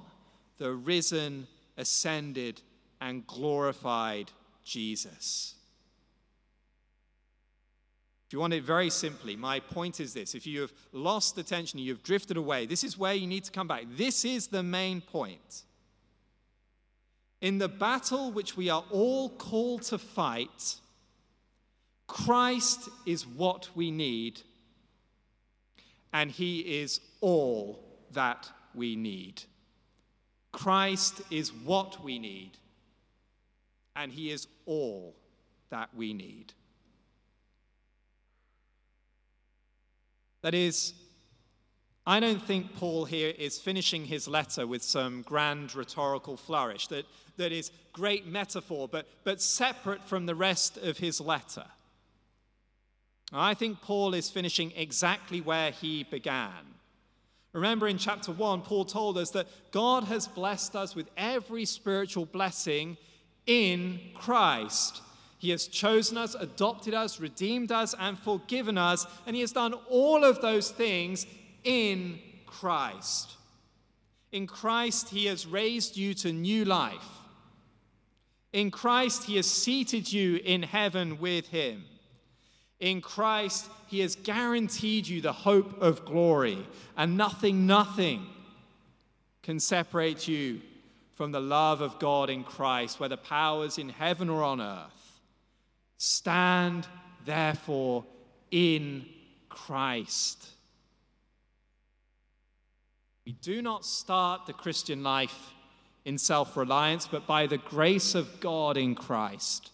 the 0.58 0.74
risen, 0.74 1.48
ascended, 1.78 2.62
and 3.00 3.26
glorified 3.28 4.32
Jesus 4.64 5.56
you 8.34 8.40
want 8.40 8.54
it 8.54 8.64
very 8.64 8.90
simply, 8.90 9.36
my 9.36 9.60
point 9.60 10.00
is 10.00 10.14
this 10.14 10.34
if 10.34 10.48
you 10.48 10.62
have 10.62 10.74
lost 10.92 11.38
attention, 11.38 11.80
you've 11.80 12.04
drifted 12.04 12.36
away, 12.36 12.66
this 12.66 12.84
is 12.84 12.98
where 12.98 13.14
you 13.14 13.28
need 13.28 13.44
to 13.44 13.52
come 13.52 13.68
back. 13.68 13.84
This 13.96 14.26
is 14.26 14.48
the 14.48 14.64
main 14.64 15.02
point. 15.02 15.64
In 17.42 17.60
the 17.60 17.70
battle 17.70 18.32
which 18.32 18.58
we 18.58 18.70
are 18.70 18.84
all 18.90 19.30
called 19.30 19.84
to 19.84 19.98
fight, 19.98 20.78
Christ 22.08 22.90
is 23.06 23.28
what 23.28 23.70
we 23.76 23.92
need, 23.92 24.42
and 26.12 26.32
He 26.32 26.82
is 26.82 27.02
all 27.22 27.84
that 28.12 28.50
we 28.74 28.96
need. 28.96 29.44
Christ 30.52 31.22
is 31.30 31.52
what 31.52 32.04
we 32.04 32.18
need, 32.18 32.52
and 33.96 34.12
He 34.12 34.32
is 34.32 34.48
all 34.66 35.16
that 35.70 35.90
we 35.96 36.14
need. 36.14 36.54
That 40.44 40.54
is, 40.54 40.94
I 42.06 42.20
don't 42.20 42.42
think 42.42 42.76
Paul 42.76 43.06
here 43.06 43.34
is 43.38 43.60
finishing 43.60 44.06
his 44.06 44.28
letter 44.28 44.68
with 44.68 44.84
some 44.84 45.24
grand 45.24 45.74
rhetorical 45.74 46.38
flourish 46.38 46.88
that, 46.88 47.06
that 47.38 47.52
is 47.52 47.72
great 47.94 48.28
metaphor, 48.28 48.88
but, 48.88 49.08
but 49.24 49.42
separate 49.42 50.04
from 50.04 50.26
the 50.26 50.36
rest 50.36 50.78
of 50.78 50.98
his 50.98 51.20
letter. 51.20 51.66
I 53.32 53.54
think 53.56 53.82
Paul 53.82 54.14
is 54.14 54.30
finishing 54.30 54.74
exactly 54.76 55.42
where 55.42 55.72
he 55.72 56.04
began. 56.04 56.52
Remember 57.54 57.88
in 57.88 57.98
chapter 57.98 58.32
1, 58.32 58.62
Paul 58.62 58.84
told 58.84 59.18
us 59.18 59.32
that 59.32 59.48
God 59.72 60.04
has 60.06 60.28
blessed 60.28 60.76
us 60.76 60.94
with 60.94 61.10
every 61.16 61.66
spiritual 61.66 62.26
blessing 62.26 62.98
in 63.48 64.00
Christ. 64.16 65.02
He 65.44 65.50
has 65.50 65.68
chosen 65.68 66.18
us, 66.18 66.36
adopted 66.36 66.94
us, 66.94 67.20
redeemed 67.20 67.70
us, 67.70 67.94
and 68.00 68.18
forgiven 68.18 68.78
us. 68.78 69.06
And 69.28 69.36
He 69.36 69.42
has 69.42 69.52
done 69.52 69.74
all 69.90 70.24
of 70.24 70.40
those 70.40 70.72
things 70.72 71.28
in 71.66 72.18
Christ. 72.46 73.30
In 74.32 74.48
Christ, 74.48 75.10
He 75.10 75.26
has 75.26 75.46
raised 75.46 75.98
you 75.98 76.14
to 76.14 76.32
new 76.32 76.64
life. 76.64 77.06
In 78.54 78.72
Christ, 78.72 79.26
He 79.26 79.36
has 79.36 79.46
seated 79.46 80.14
you 80.14 80.40
in 80.46 80.64
heaven 80.64 81.20
with 81.20 81.50
Him. 81.50 81.84
In 82.80 83.02
Christ, 83.02 83.70
He 83.88 84.00
has 84.00 84.16
guaranteed 84.16 85.10
you 85.10 85.20
the 85.20 85.34
hope 85.34 85.82
of 85.82 86.06
glory, 86.06 86.66
and 86.96 87.18
nothing, 87.18 87.68
nothing 87.68 88.26
can 89.42 89.60
separate 89.60 90.26
you 90.26 90.62
from 91.16 91.34
the 91.34 91.42
love 91.42 91.82
of 91.82 92.00
God 92.00 92.30
in 92.30 92.46
Christ, 92.46 93.02
whether 93.02 93.18
powers 93.18 93.78
in 93.78 93.90
heaven 93.90 94.30
or 94.30 94.42
on 94.42 94.62
earth. 94.62 95.03
Stand 95.98 96.88
therefore 97.26 98.06
in 98.52 99.06
Christ. 99.50 100.48
We 103.26 103.34
do 103.34 103.62
not 103.62 103.86
start 103.86 104.46
the 104.46 104.54
Christian 104.54 105.04
life 105.04 105.54
in 106.06 106.18
self 106.18 106.58
reliance, 106.58 107.08
but 107.08 107.26
by 107.26 107.48
the 107.48 107.58
grace 107.58 108.16
of 108.16 108.40
God 108.40 108.78
in 108.78 108.96
Christ. 108.96 109.72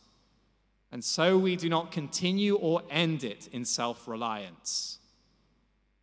And 0.92 1.04
so 1.04 1.38
we 1.38 1.56
do 1.56 1.70
not 1.70 1.92
continue 1.92 2.56
or 2.56 2.82
end 2.90 3.24
it 3.24 3.48
in 3.52 3.66
self 3.66 4.08
reliance. 4.08 5.00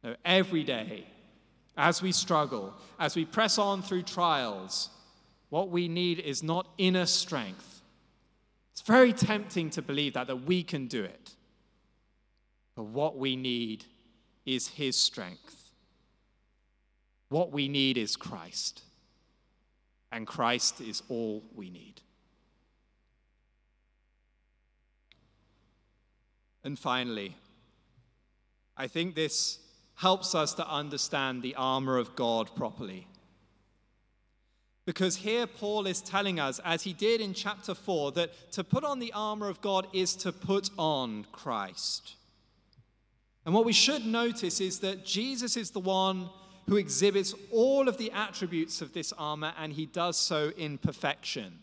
No, 0.03 0.15
every 0.25 0.65
day, 0.65 1.07
as 1.77 2.03
we 2.03 2.13
struggle, 2.13 2.75
as 2.99 3.17
we 3.17 3.25
press 3.25 3.59
on 3.59 3.83
through 3.83 4.03
trials, 4.03 4.91
what 5.51 5.71
we 5.71 5.89
need 5.89 6.21
is 6.21 6.43
not 6.43 6.67
inner 6.79 7.07
strength. 7.07 7.76
It's 8.77 8.87
very 8.87 9.15
tempting 9.15 9.71
to 9.71 9.81
believe 9.81 10.13
that, 10.13 10.27
that 10.27 10.45
we 10.45 10.63
can 10.63 10.87
do 10.87 11.03
it. 11.03 11.31
But 12.75 12.85
what 12.85 13.17
we 13.17 13.35
need 13.35 13.87
is 14.45 14.69
His 14.69 14.99
strength. 14.99 15.71
What 17.31 17.53
we 17.53 17.69
need 17.69 17.97
is 17.97 18.17
Christ. 18.17 18.83
And 20.13 20.27
Christ 20.27 20.83
is 20.83 21.03
all 21.09 21.43
we 21.55 21.71
need. 21.71 22.03
And 26.63 26.79
finally, 26.79 27.35
I 28.77 28.89
think 28.89 29.15
this 29.15 29.59
helps 29.95 30.35
us 30.35 30.53
to 30.53 30.69
understand 30.69 31.43
the 31.43 31.55
armor 31.55 31.97
of 31.97 32.15
God 32.15 32.55
properly. 32.55 33.07
Because 34.87 35.17
here 35.17 35.49
Paul 35.49 35.87
is 35.87 36.01
telling 36.01 36.39
us, 36.39 36.61
as 36.65 36.85
he 36.85 36.93
did 36.93 37.21
in 37.21 37.35
chapter 37.35 37.75
4, 37.75 38.13
that 38.13 38.53
to 38.53 38.65
put 38.65 38.85
on 38.85 39.01
the 39.01 39.13
armor 39.13 39.49
of 39.49 39.61
God 39.61 39.89
is 39.93 40.15
to 40.17 40.33
put 40.33 40.71
on 40.79 41.27
Christ. 41.33 42.15
And 43.45 43.53
what 43.53 43.65
we 43.65 43.73
should 43.73 44.07
notice 44.07 44.61
is 44.61 44.79
that 44.81 45.05
Jesus 45.05 45.57
is 45.57 45.73
the 45.73 45.81
one 45.81 46.31
who 46.69 46.77
exhibits 46.77 47.35
all 47.51 47.89
of 47.89 47.99
the 47.99 48.13
attributes 48.13 48.81
of 48.81 48.93
this 48.93 49.13
armor, 49.13 49.53
and 49.59 49.73
he 49.73 49.87
does 49.87 50.17
so 50.17 50.53
in 50.57 50.79
perfection. 50.79 51.59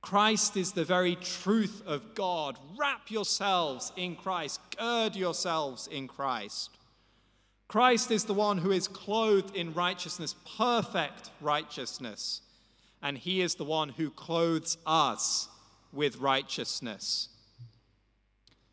Christ 0.00 0.56
is 0.56 0.72
the 0.72 0.84
very 0.84 1.16
truth 1.16 1.82
of 1.86 2.14
God. 2.14 2.58
Wrap 2.78 3.10
yourselves 3.10 3.92
in 3.96 4.16
Christ, 4.16 4.60
gird 4.78 5.14
yourselves 5.14 5.88
in 5.88 6.08
Christ. 6.08 6.70
Christ 7.68 8.10
is 8.10 8.24
the 8.24 8.34
one 8.34 8.56
who 8.56 8.70
is 8.70 8.88
clothed 8.88 9.54
in 9.54 9.74
righteousness, 9.74 10.34
perfect 10.56 11.30
righteousness, 11.42 12.40
and 13.02 13.16
he 13.16 13.42
is 13.42 13.54
the 13.54 13.64
one 13.64 13.90
who 13.90 14.10
clothes 14.10 14.78
us 14.86 15.48
with 15.92 16.16
righteousness. 16.16 17.28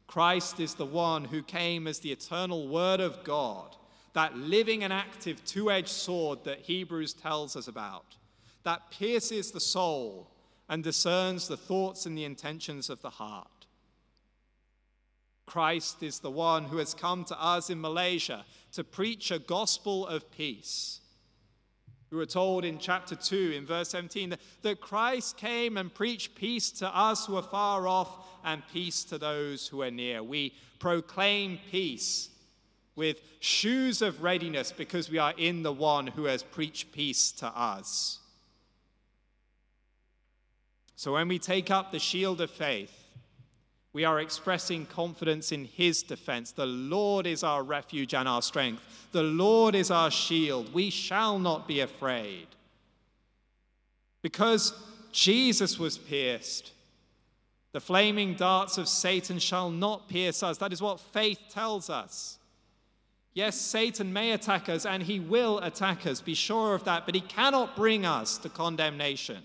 Christ 0.08 0.62
is 0.62 0.76
the 0.76 0.86
one 0.86 1.26
who 1.26 1.44
came 1.44 1.88
as 1.88 2.00
the 2.00 2.12
eternal 2.12 2.70
Word 2.70 3.02
of 3.02 3.22
God, 3.26 3.76
that 4.14 4.38
living 4.38 4.86
and 4.86 4.94
active 4.94 5.44
two 5.44 5.70
edged 5.70 5.90
sword 5.90 6.46
that 6.46 6.62
Hebrews 6.62 7.14
tells 7.14 7.58
us 7.58 7.68
about, 7.68 8.16
that 8.64 8.92
pierces 8.92 9.52
the 9.52 9.60
soul 9.60 10.32
and 10.70 10.82
discerns 10.82 11.50
the 11.50 11.58
thoughts 11.58 12.06
and 12.06 12.18
the 12.18 12.24
intentions 12.24 12.90
of 12.90 13.02
the 13.02 13.10
heart. 13.10 13.50
Christ 15.46 16.02
is 16.02 16.20
the 16.20 16.32
one 16.32 16.66
who 16.66 16.78
has 16.78 16.94
come 16.94 17.24
to 17.26 17.42
us 17.42 17.70
in 17.70 17.80
Malaysia 17.80 18.46
to 18.74 18.84
preach 18.84 19.32
a 19.32 19.40
gospel 19.40 20.08
of 20.08 20.32
peace. 20.32 21.02
We 22.12 22.18
were 22.18 22.26
told 22.26 22.66
in 22.66 22.78
chapter 22.80 23.16
2, 23.16 23.54
in 23.56 23.66
verse 23.66 23.90
17, 23.90 24.30
that, 24.30 24.40
that 24.62 24.80
Christ 24.80 25.38
came 25.38 25.78
and 25.78 25.94
preached 25.94 26.36
peace 26.36 26.72
to 26.72 26.88
us 26.88 27.26
who 27.26 27.36
are 27.36 27.44
far 27.44 27.88
off 27.88 28.28
and 28.44 28.64
peace 28.72 29.04
to 29.06 29.18
those 29.18 29.68
who 29.68 29.82
are 29.82 29.92
near. 29.92 30.24
We 30.24 30.54
proclaim 30.80 31.60
peace 31.72 32.30
with 32.96 33.22
shoes 33.40 34.02
of 34.02 34.24
readiness 34.24 34.72
because 34.72 35.10
we 35.10 35.18
are 35.18 35.34
in 35.38 35.64
the 35.64 35.74
one 35.74 36.08
who 36.08 36.26
has 36.26 36.44
preached 36.44 36.92
peace 36.92 37.32
to 37.34 37.48
us. 37.48 38.20
So 40.96 41.14
when 41.14 41.28
we 41.28 41.40
take 41.40 41.70
up 41.70 41.92
the 41.92 42.00
shield 42.00 42.40
of 42.40 42.50
faith, 42.50 43.05
we 43.96 44.04
are 44.04 44.20
expressing 44.20 44.86
confidence 44.86 45.54
in 45.54 45.64
his 45.64 46.04
defense. 46.04 46.52
The 46.52 46.66
Lord 46.66 47.26
is 47.26 47.46
our 47.46 47.64
refuge 47.64 48.14
and 48.14 48.28
our 48.28 48.42
strength. 48.42 48.82
The 49.14 49.24
Lord 49.24 49.74
is 49.74 49.90
our 49.90 50.12
shield. 50.12 50.74
We 50.74 50.90
shall 50.90 51.40
not 51.40 51.66
be 51.66 51.80
afraid. 51.80 52.48
Because 54.22 54.74
Jesus 55.14 55.80
was 55.80 55.98
pierced, 55.98 56.74
the 57.72 57.80
flaming 57.80 58.34
darts 58.34 58.78
of 58.78 58.90
Satan 58.90 59.40
shall 59.40 59.70
not 59.70 60.10
pierce 60.10 60.44
us. 60.44 60.58
That 60.58 60.74
is 60.74 60.82
what 60.82 61.00
faith 61.00 61.40
tells 61.50 61.90
us. 61.90 62.38
Yes, 63.34 63.56
Satan 63.56 64.12
may 64.12 64.32
attack 64.32 64.68
us 64.68 64.86
and 64.86 65.04
he 65.04 65.22
will 65.22 65.60
attack 65.60 66.06
us, 66.06 66.20
be 66.20 66.34
sure 66.34 66.76
of 66.76 66.84
that, 66.84 67.06
but 67.06 67.16
he 67.16 67.22
cannot 67.22 67.78
bring 67.78 68.06
us 68.06 68.38
to 68.40 68.50
condemnation. 68.50 69.42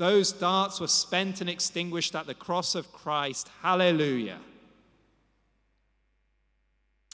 Those 0.00 0.32
darts 0.32 0.80
were 0.80 0.88
spent 0.88 1.42
and 1.42 1.50
extinguished 1.50 2.14
at 2.14 2.26
the 2.26 2.32
cross 2.32 2.74
of 2.74 2.90
Christ. 2.90 3.50
Hallelujah. 3.60 4.38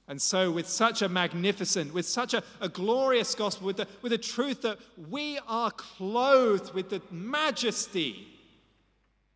And 0.07 0.23
so, 0.23 0.53
with 0.53 0.69
such 0.69 1.03
a 1.03 1.09
magnificent, 1.09 1.93
with 1.93 2.07
such 2.07 2.33
a, 2.33 2.45
a 2.61 2.69
glorious 2.69 3.35
gospel, 3.35 3.67
with 3.67 3.79
the, 3.79 3.89
with 4.03 4.13
the 4.13 4.19
truth 4.19 4.63
that 4.63 4.79
we 5.11 5.41
are 5.49 5.73
clothed 5.73 6.75
with 6.75 6.89
the 6.91 7.03
majesty 7.11 8.29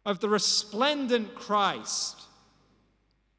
of 0.06 0.20
the 0.20 0.28
resplendent 0.28 1.34
Christ, 1.34 2.22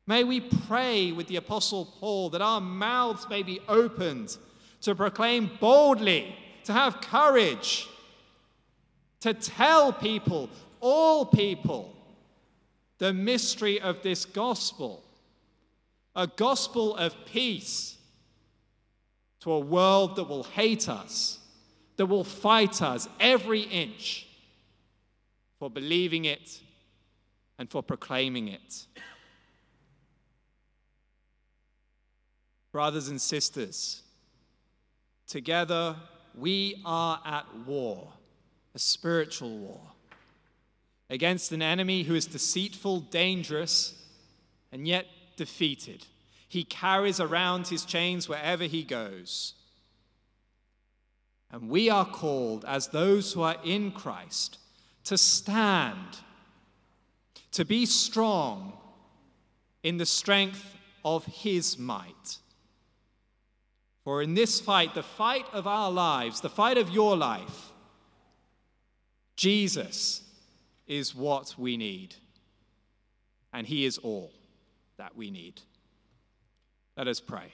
may 0.08 0.26
we 0.26 0.41
pray 0.41 1.13
with 1.13 1.28
the 1.28 1.38
Apostle 1.38 1.86
Paul 1.86 2.32
that 2.32 2.41
our 2.41 2.60
mouths 2.60 3.30
may 3.30 3.43
be 3.43 3.62
opened 3.69 4.36
to 4.82 4.93
proclaim 4.93 5.52
boldly, 5.62 6.36
to 6.65 6.74
have 6.74 7.00
courage 7.00 7.88
to 9.22 9.34
tell 9.34 9.94
people, 9.94 10.50
all 10.80 11.26
people, 11.26 11.96
the 12.98 13.14
mystery 13.14 13.80
of 13.80 14.04
this 14.04 14.26
gospel 14.26 15.04
a 16.16 16.28
gospel 16.28 16.96
of 16.98 17.16
peace 17.26 17.98
to 19.42 19.52
a 19.52 19.60
world 19.60 20.16
that 20.18 20.26
will 20.26 20.44
hate 20.44 20.90
us, 20.90 21.40
that 21.98 22.06
will 22.06 22.24
fight 22.24 22.82
us 22.82 23.08
every 23.20 23.62
inch 23.62 24.28
for 25.58 25.70
believing 25.70 26.26
it 26.26 26.60
and 27.58 27.70
for 27.70 27.82
proclaiming 27.82 28.50
it. 28.50 28.86
Brothers 32.72 33.08
and 33.10 33.20
sisters, 33.20 34.02
together 35.28 35.96
we 36.36 36.82
are 36.86 37.22
at 37.26 37.46
war 37.66 38.12
a 38.74 38.80
spiritual 38.80 39.58
war 39.58 39.82
against 41.10 41.52
an 41.52 41.62
enemy 41.62 42.04
who 42.04 42.16
is 42.16 42.26
deceitful, 42.26 43.02
dangerous, 43.02 43.94
and 44.72 44.88
yet 44.88 45.06
defeated. 45.36 46.06
He 46.48 46.64
carries 46.64 47.20
around 47.20 47.68
his 47.68 47.86
chains 47.86 48.30
wherever 48.30 48.64
he 48.64 48.84
goes. 48.84 49.54
And 51.52 51.70
we 51.70 51.90
are 51.90 52.06
called, 52.06 52.64
as 52.66 52.88
those 52.88 53.34
who 53.34 53.42
are 53.42 53.58
in 53.64 53.92
Christ, 53.92 54.58
to 55.04 55.18
stand, 55.18 56.18
to 57.52 57.66
be 57.66 57.86
strong 57.86 58.74
in 59.84 59.98
the 59.98 60.06
strength 60.06 60.78
of 61.04 61.26
his 61.26 61.78
might. 61.78 62.38
For 64.06 64.22
in 64.22 64.34
this 64.34 64.62
fight, 64.62 64.94
the 64.94 65.04
fight 65.04 65.46
of 65.52 65.68
our 65.68 65.92
lives, 65.92 66.40
the 66.40 66.50
fight 66.50 66.78
of 66.78 66.90
your 66.90 67.18
life, 67.18 67.71
Jesus 69.42 70.22
is 70.86 71.16
what 71.16 71.56
we 71.58 71.76
need, 71.76 72.14
and 73.52 73.66
He 73.66 73.86
is 73.86 73.98
all 73.98 74.32
that 74.98 75.18
we 75.18 75.32
need. 75.32 75.60
Let 76.96 77.08
us 77.08 77.20
pray. 77.20 77.52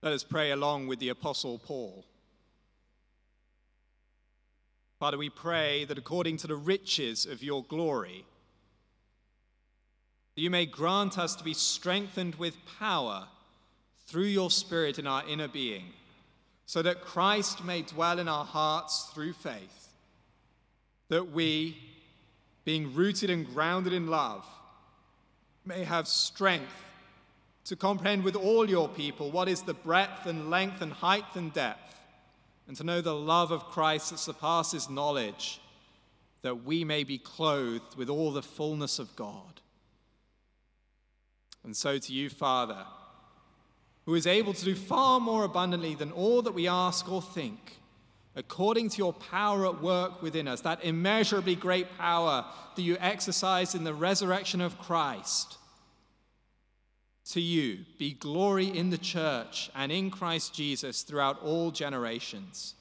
Let 0.00 0.12
us 0.12 0.22
pray 0.22 0.52
along 0.52 0.86
with 0.86 1.00
the 1.00 1.08
Apostle 1.08 1.58
Paul. 1.58 2.04
Father, 5.00 5.18
we 5.18 5.28
pray 5.28 5.84
that 5.86 5.98
according 5.98 6.36
to 6.36 6.46
the 6.46 6.54
riches 6.54 7.26
of 7.26 7.42
your 7.42 7.64
glory, 7.64 8.24
that 10.34 10.40
you 10.40 10.50
may 10.50 10.66
grant 10.66 11.18
us 11.18 11.34
to 11.36 11.44
be 11.44 11.54
strengthened 11.54 12.34
with 12.36 12.56
power 12.78 13.26
through 14.06 14.24
your 14.24 14.50
Spirit 14.50 14.98
in 14.98 15.06
our 15.06 15.26
inner 15.28 15.48
being, 15.48 15.84
so 16.66 16.82
that 16.82 17.02
Christ 17.02 17.64
may 17.64 17.82
dwell 17.82 18.18
in 18.18 18.28
our 18.28 18.44
hearts 18.44 19.10
through 19.14 19.32
faith, 19.34 19.88
that 21.08 21.32
we, 21.32 21.76
being 22.64 22.94
rooted 22.94 23.30
and 23.30 23.46
grounded 23.46 23.92
in 23.92 24.08
love, 24.08 24.44
may 25.64 25.84
have 25.84 26.08
strength 26.08 26.82
to 27.64 27.76
comprehend 27.76 28.24
with 28.24 28.36
all 28.36 28.68
your 28.68 28.88
people 28.88 29.30
what 29.30 29.48
is 29.48 29.62
the 29.62 29.74
breadth 29.74 30.26
and 30.26 30.50
length 30.50 30.82
and 30.82 30.92
height 30.92 31.24
and 31.34 31.52
depth, 31.52 31.94
and 32.66 32.76
to 32.76 32.84
know 32.84 33.00
the 33.00 33.14
love 33.14 33.50
of 33.50 33.64
Christ 33.64 34.10
that 34.10 34.18
surpasses 34.18 34.90
knowledge, 34.90 35.60
that 36.42 36.64
we 36.64 36.84
may 36.84 37.04
be 37.04 37.18
clothed 37.18 37.96
with 37.96 38.10
all 38.10 38.32
the 38.32 38.42
fullness 38.42 38.98
of 38.98 39.14
God. 39.16 39.60
And 41.64 41.76
so 41.76 41.98
to 41.98 42.12
you, 42.12 42.28
Father, 42.28 42.84
who 44.04 44.14
is 44.14 44.26
able 44.26 44.52
to 44.52 44.64
do 44.64 44.74
far 44.74 45.18
more 45.18 45.44
abundantly 45.44 45.94
than 45.94 46.12
all 46.12 46.42
that 46.42 46.52
we 46.52 46.68
ask 46.68 47.10
or 47.10 47.22
think, 47.22 47.78
according 48.36 48.90
to 48.90 48.98
your 48.98 49.12
power 49.12 49.66
at 49.66 49.80
work 49.80 50.20
within 50.20 50.46
us, 50.46 50.60
that 50.60 50.84
immeasurably 50.84 51.54
great 51.54 51.96
power 51.96 52.44
that 52.76 52.82
you 52.82 52.96
exercised 53.00 53.74
in 53.74 53.84
the 53.84 53.94
resurrection 53.94 54.60
of 54.60 54.78
Christ. 54.78 55.56
To 57.30 57.40
you 57.40 57.86
be 57.98 58.12
glory 58.12 58.66
in 58.66 58.90
the 58.90 58.98
church 58.98 59.70
and 59.74 59.90
in 59.90 60.10
Christ 60.10 60.54
Jesus 60.54 61.02
throughout 61.02 61.42
all 61.42 61.70
generations, 61.70 62.74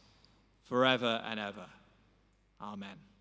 forever 0.63 1.23
and 1.25 1.39
ever. 1.39 1.67
Amen. 2.61 3.12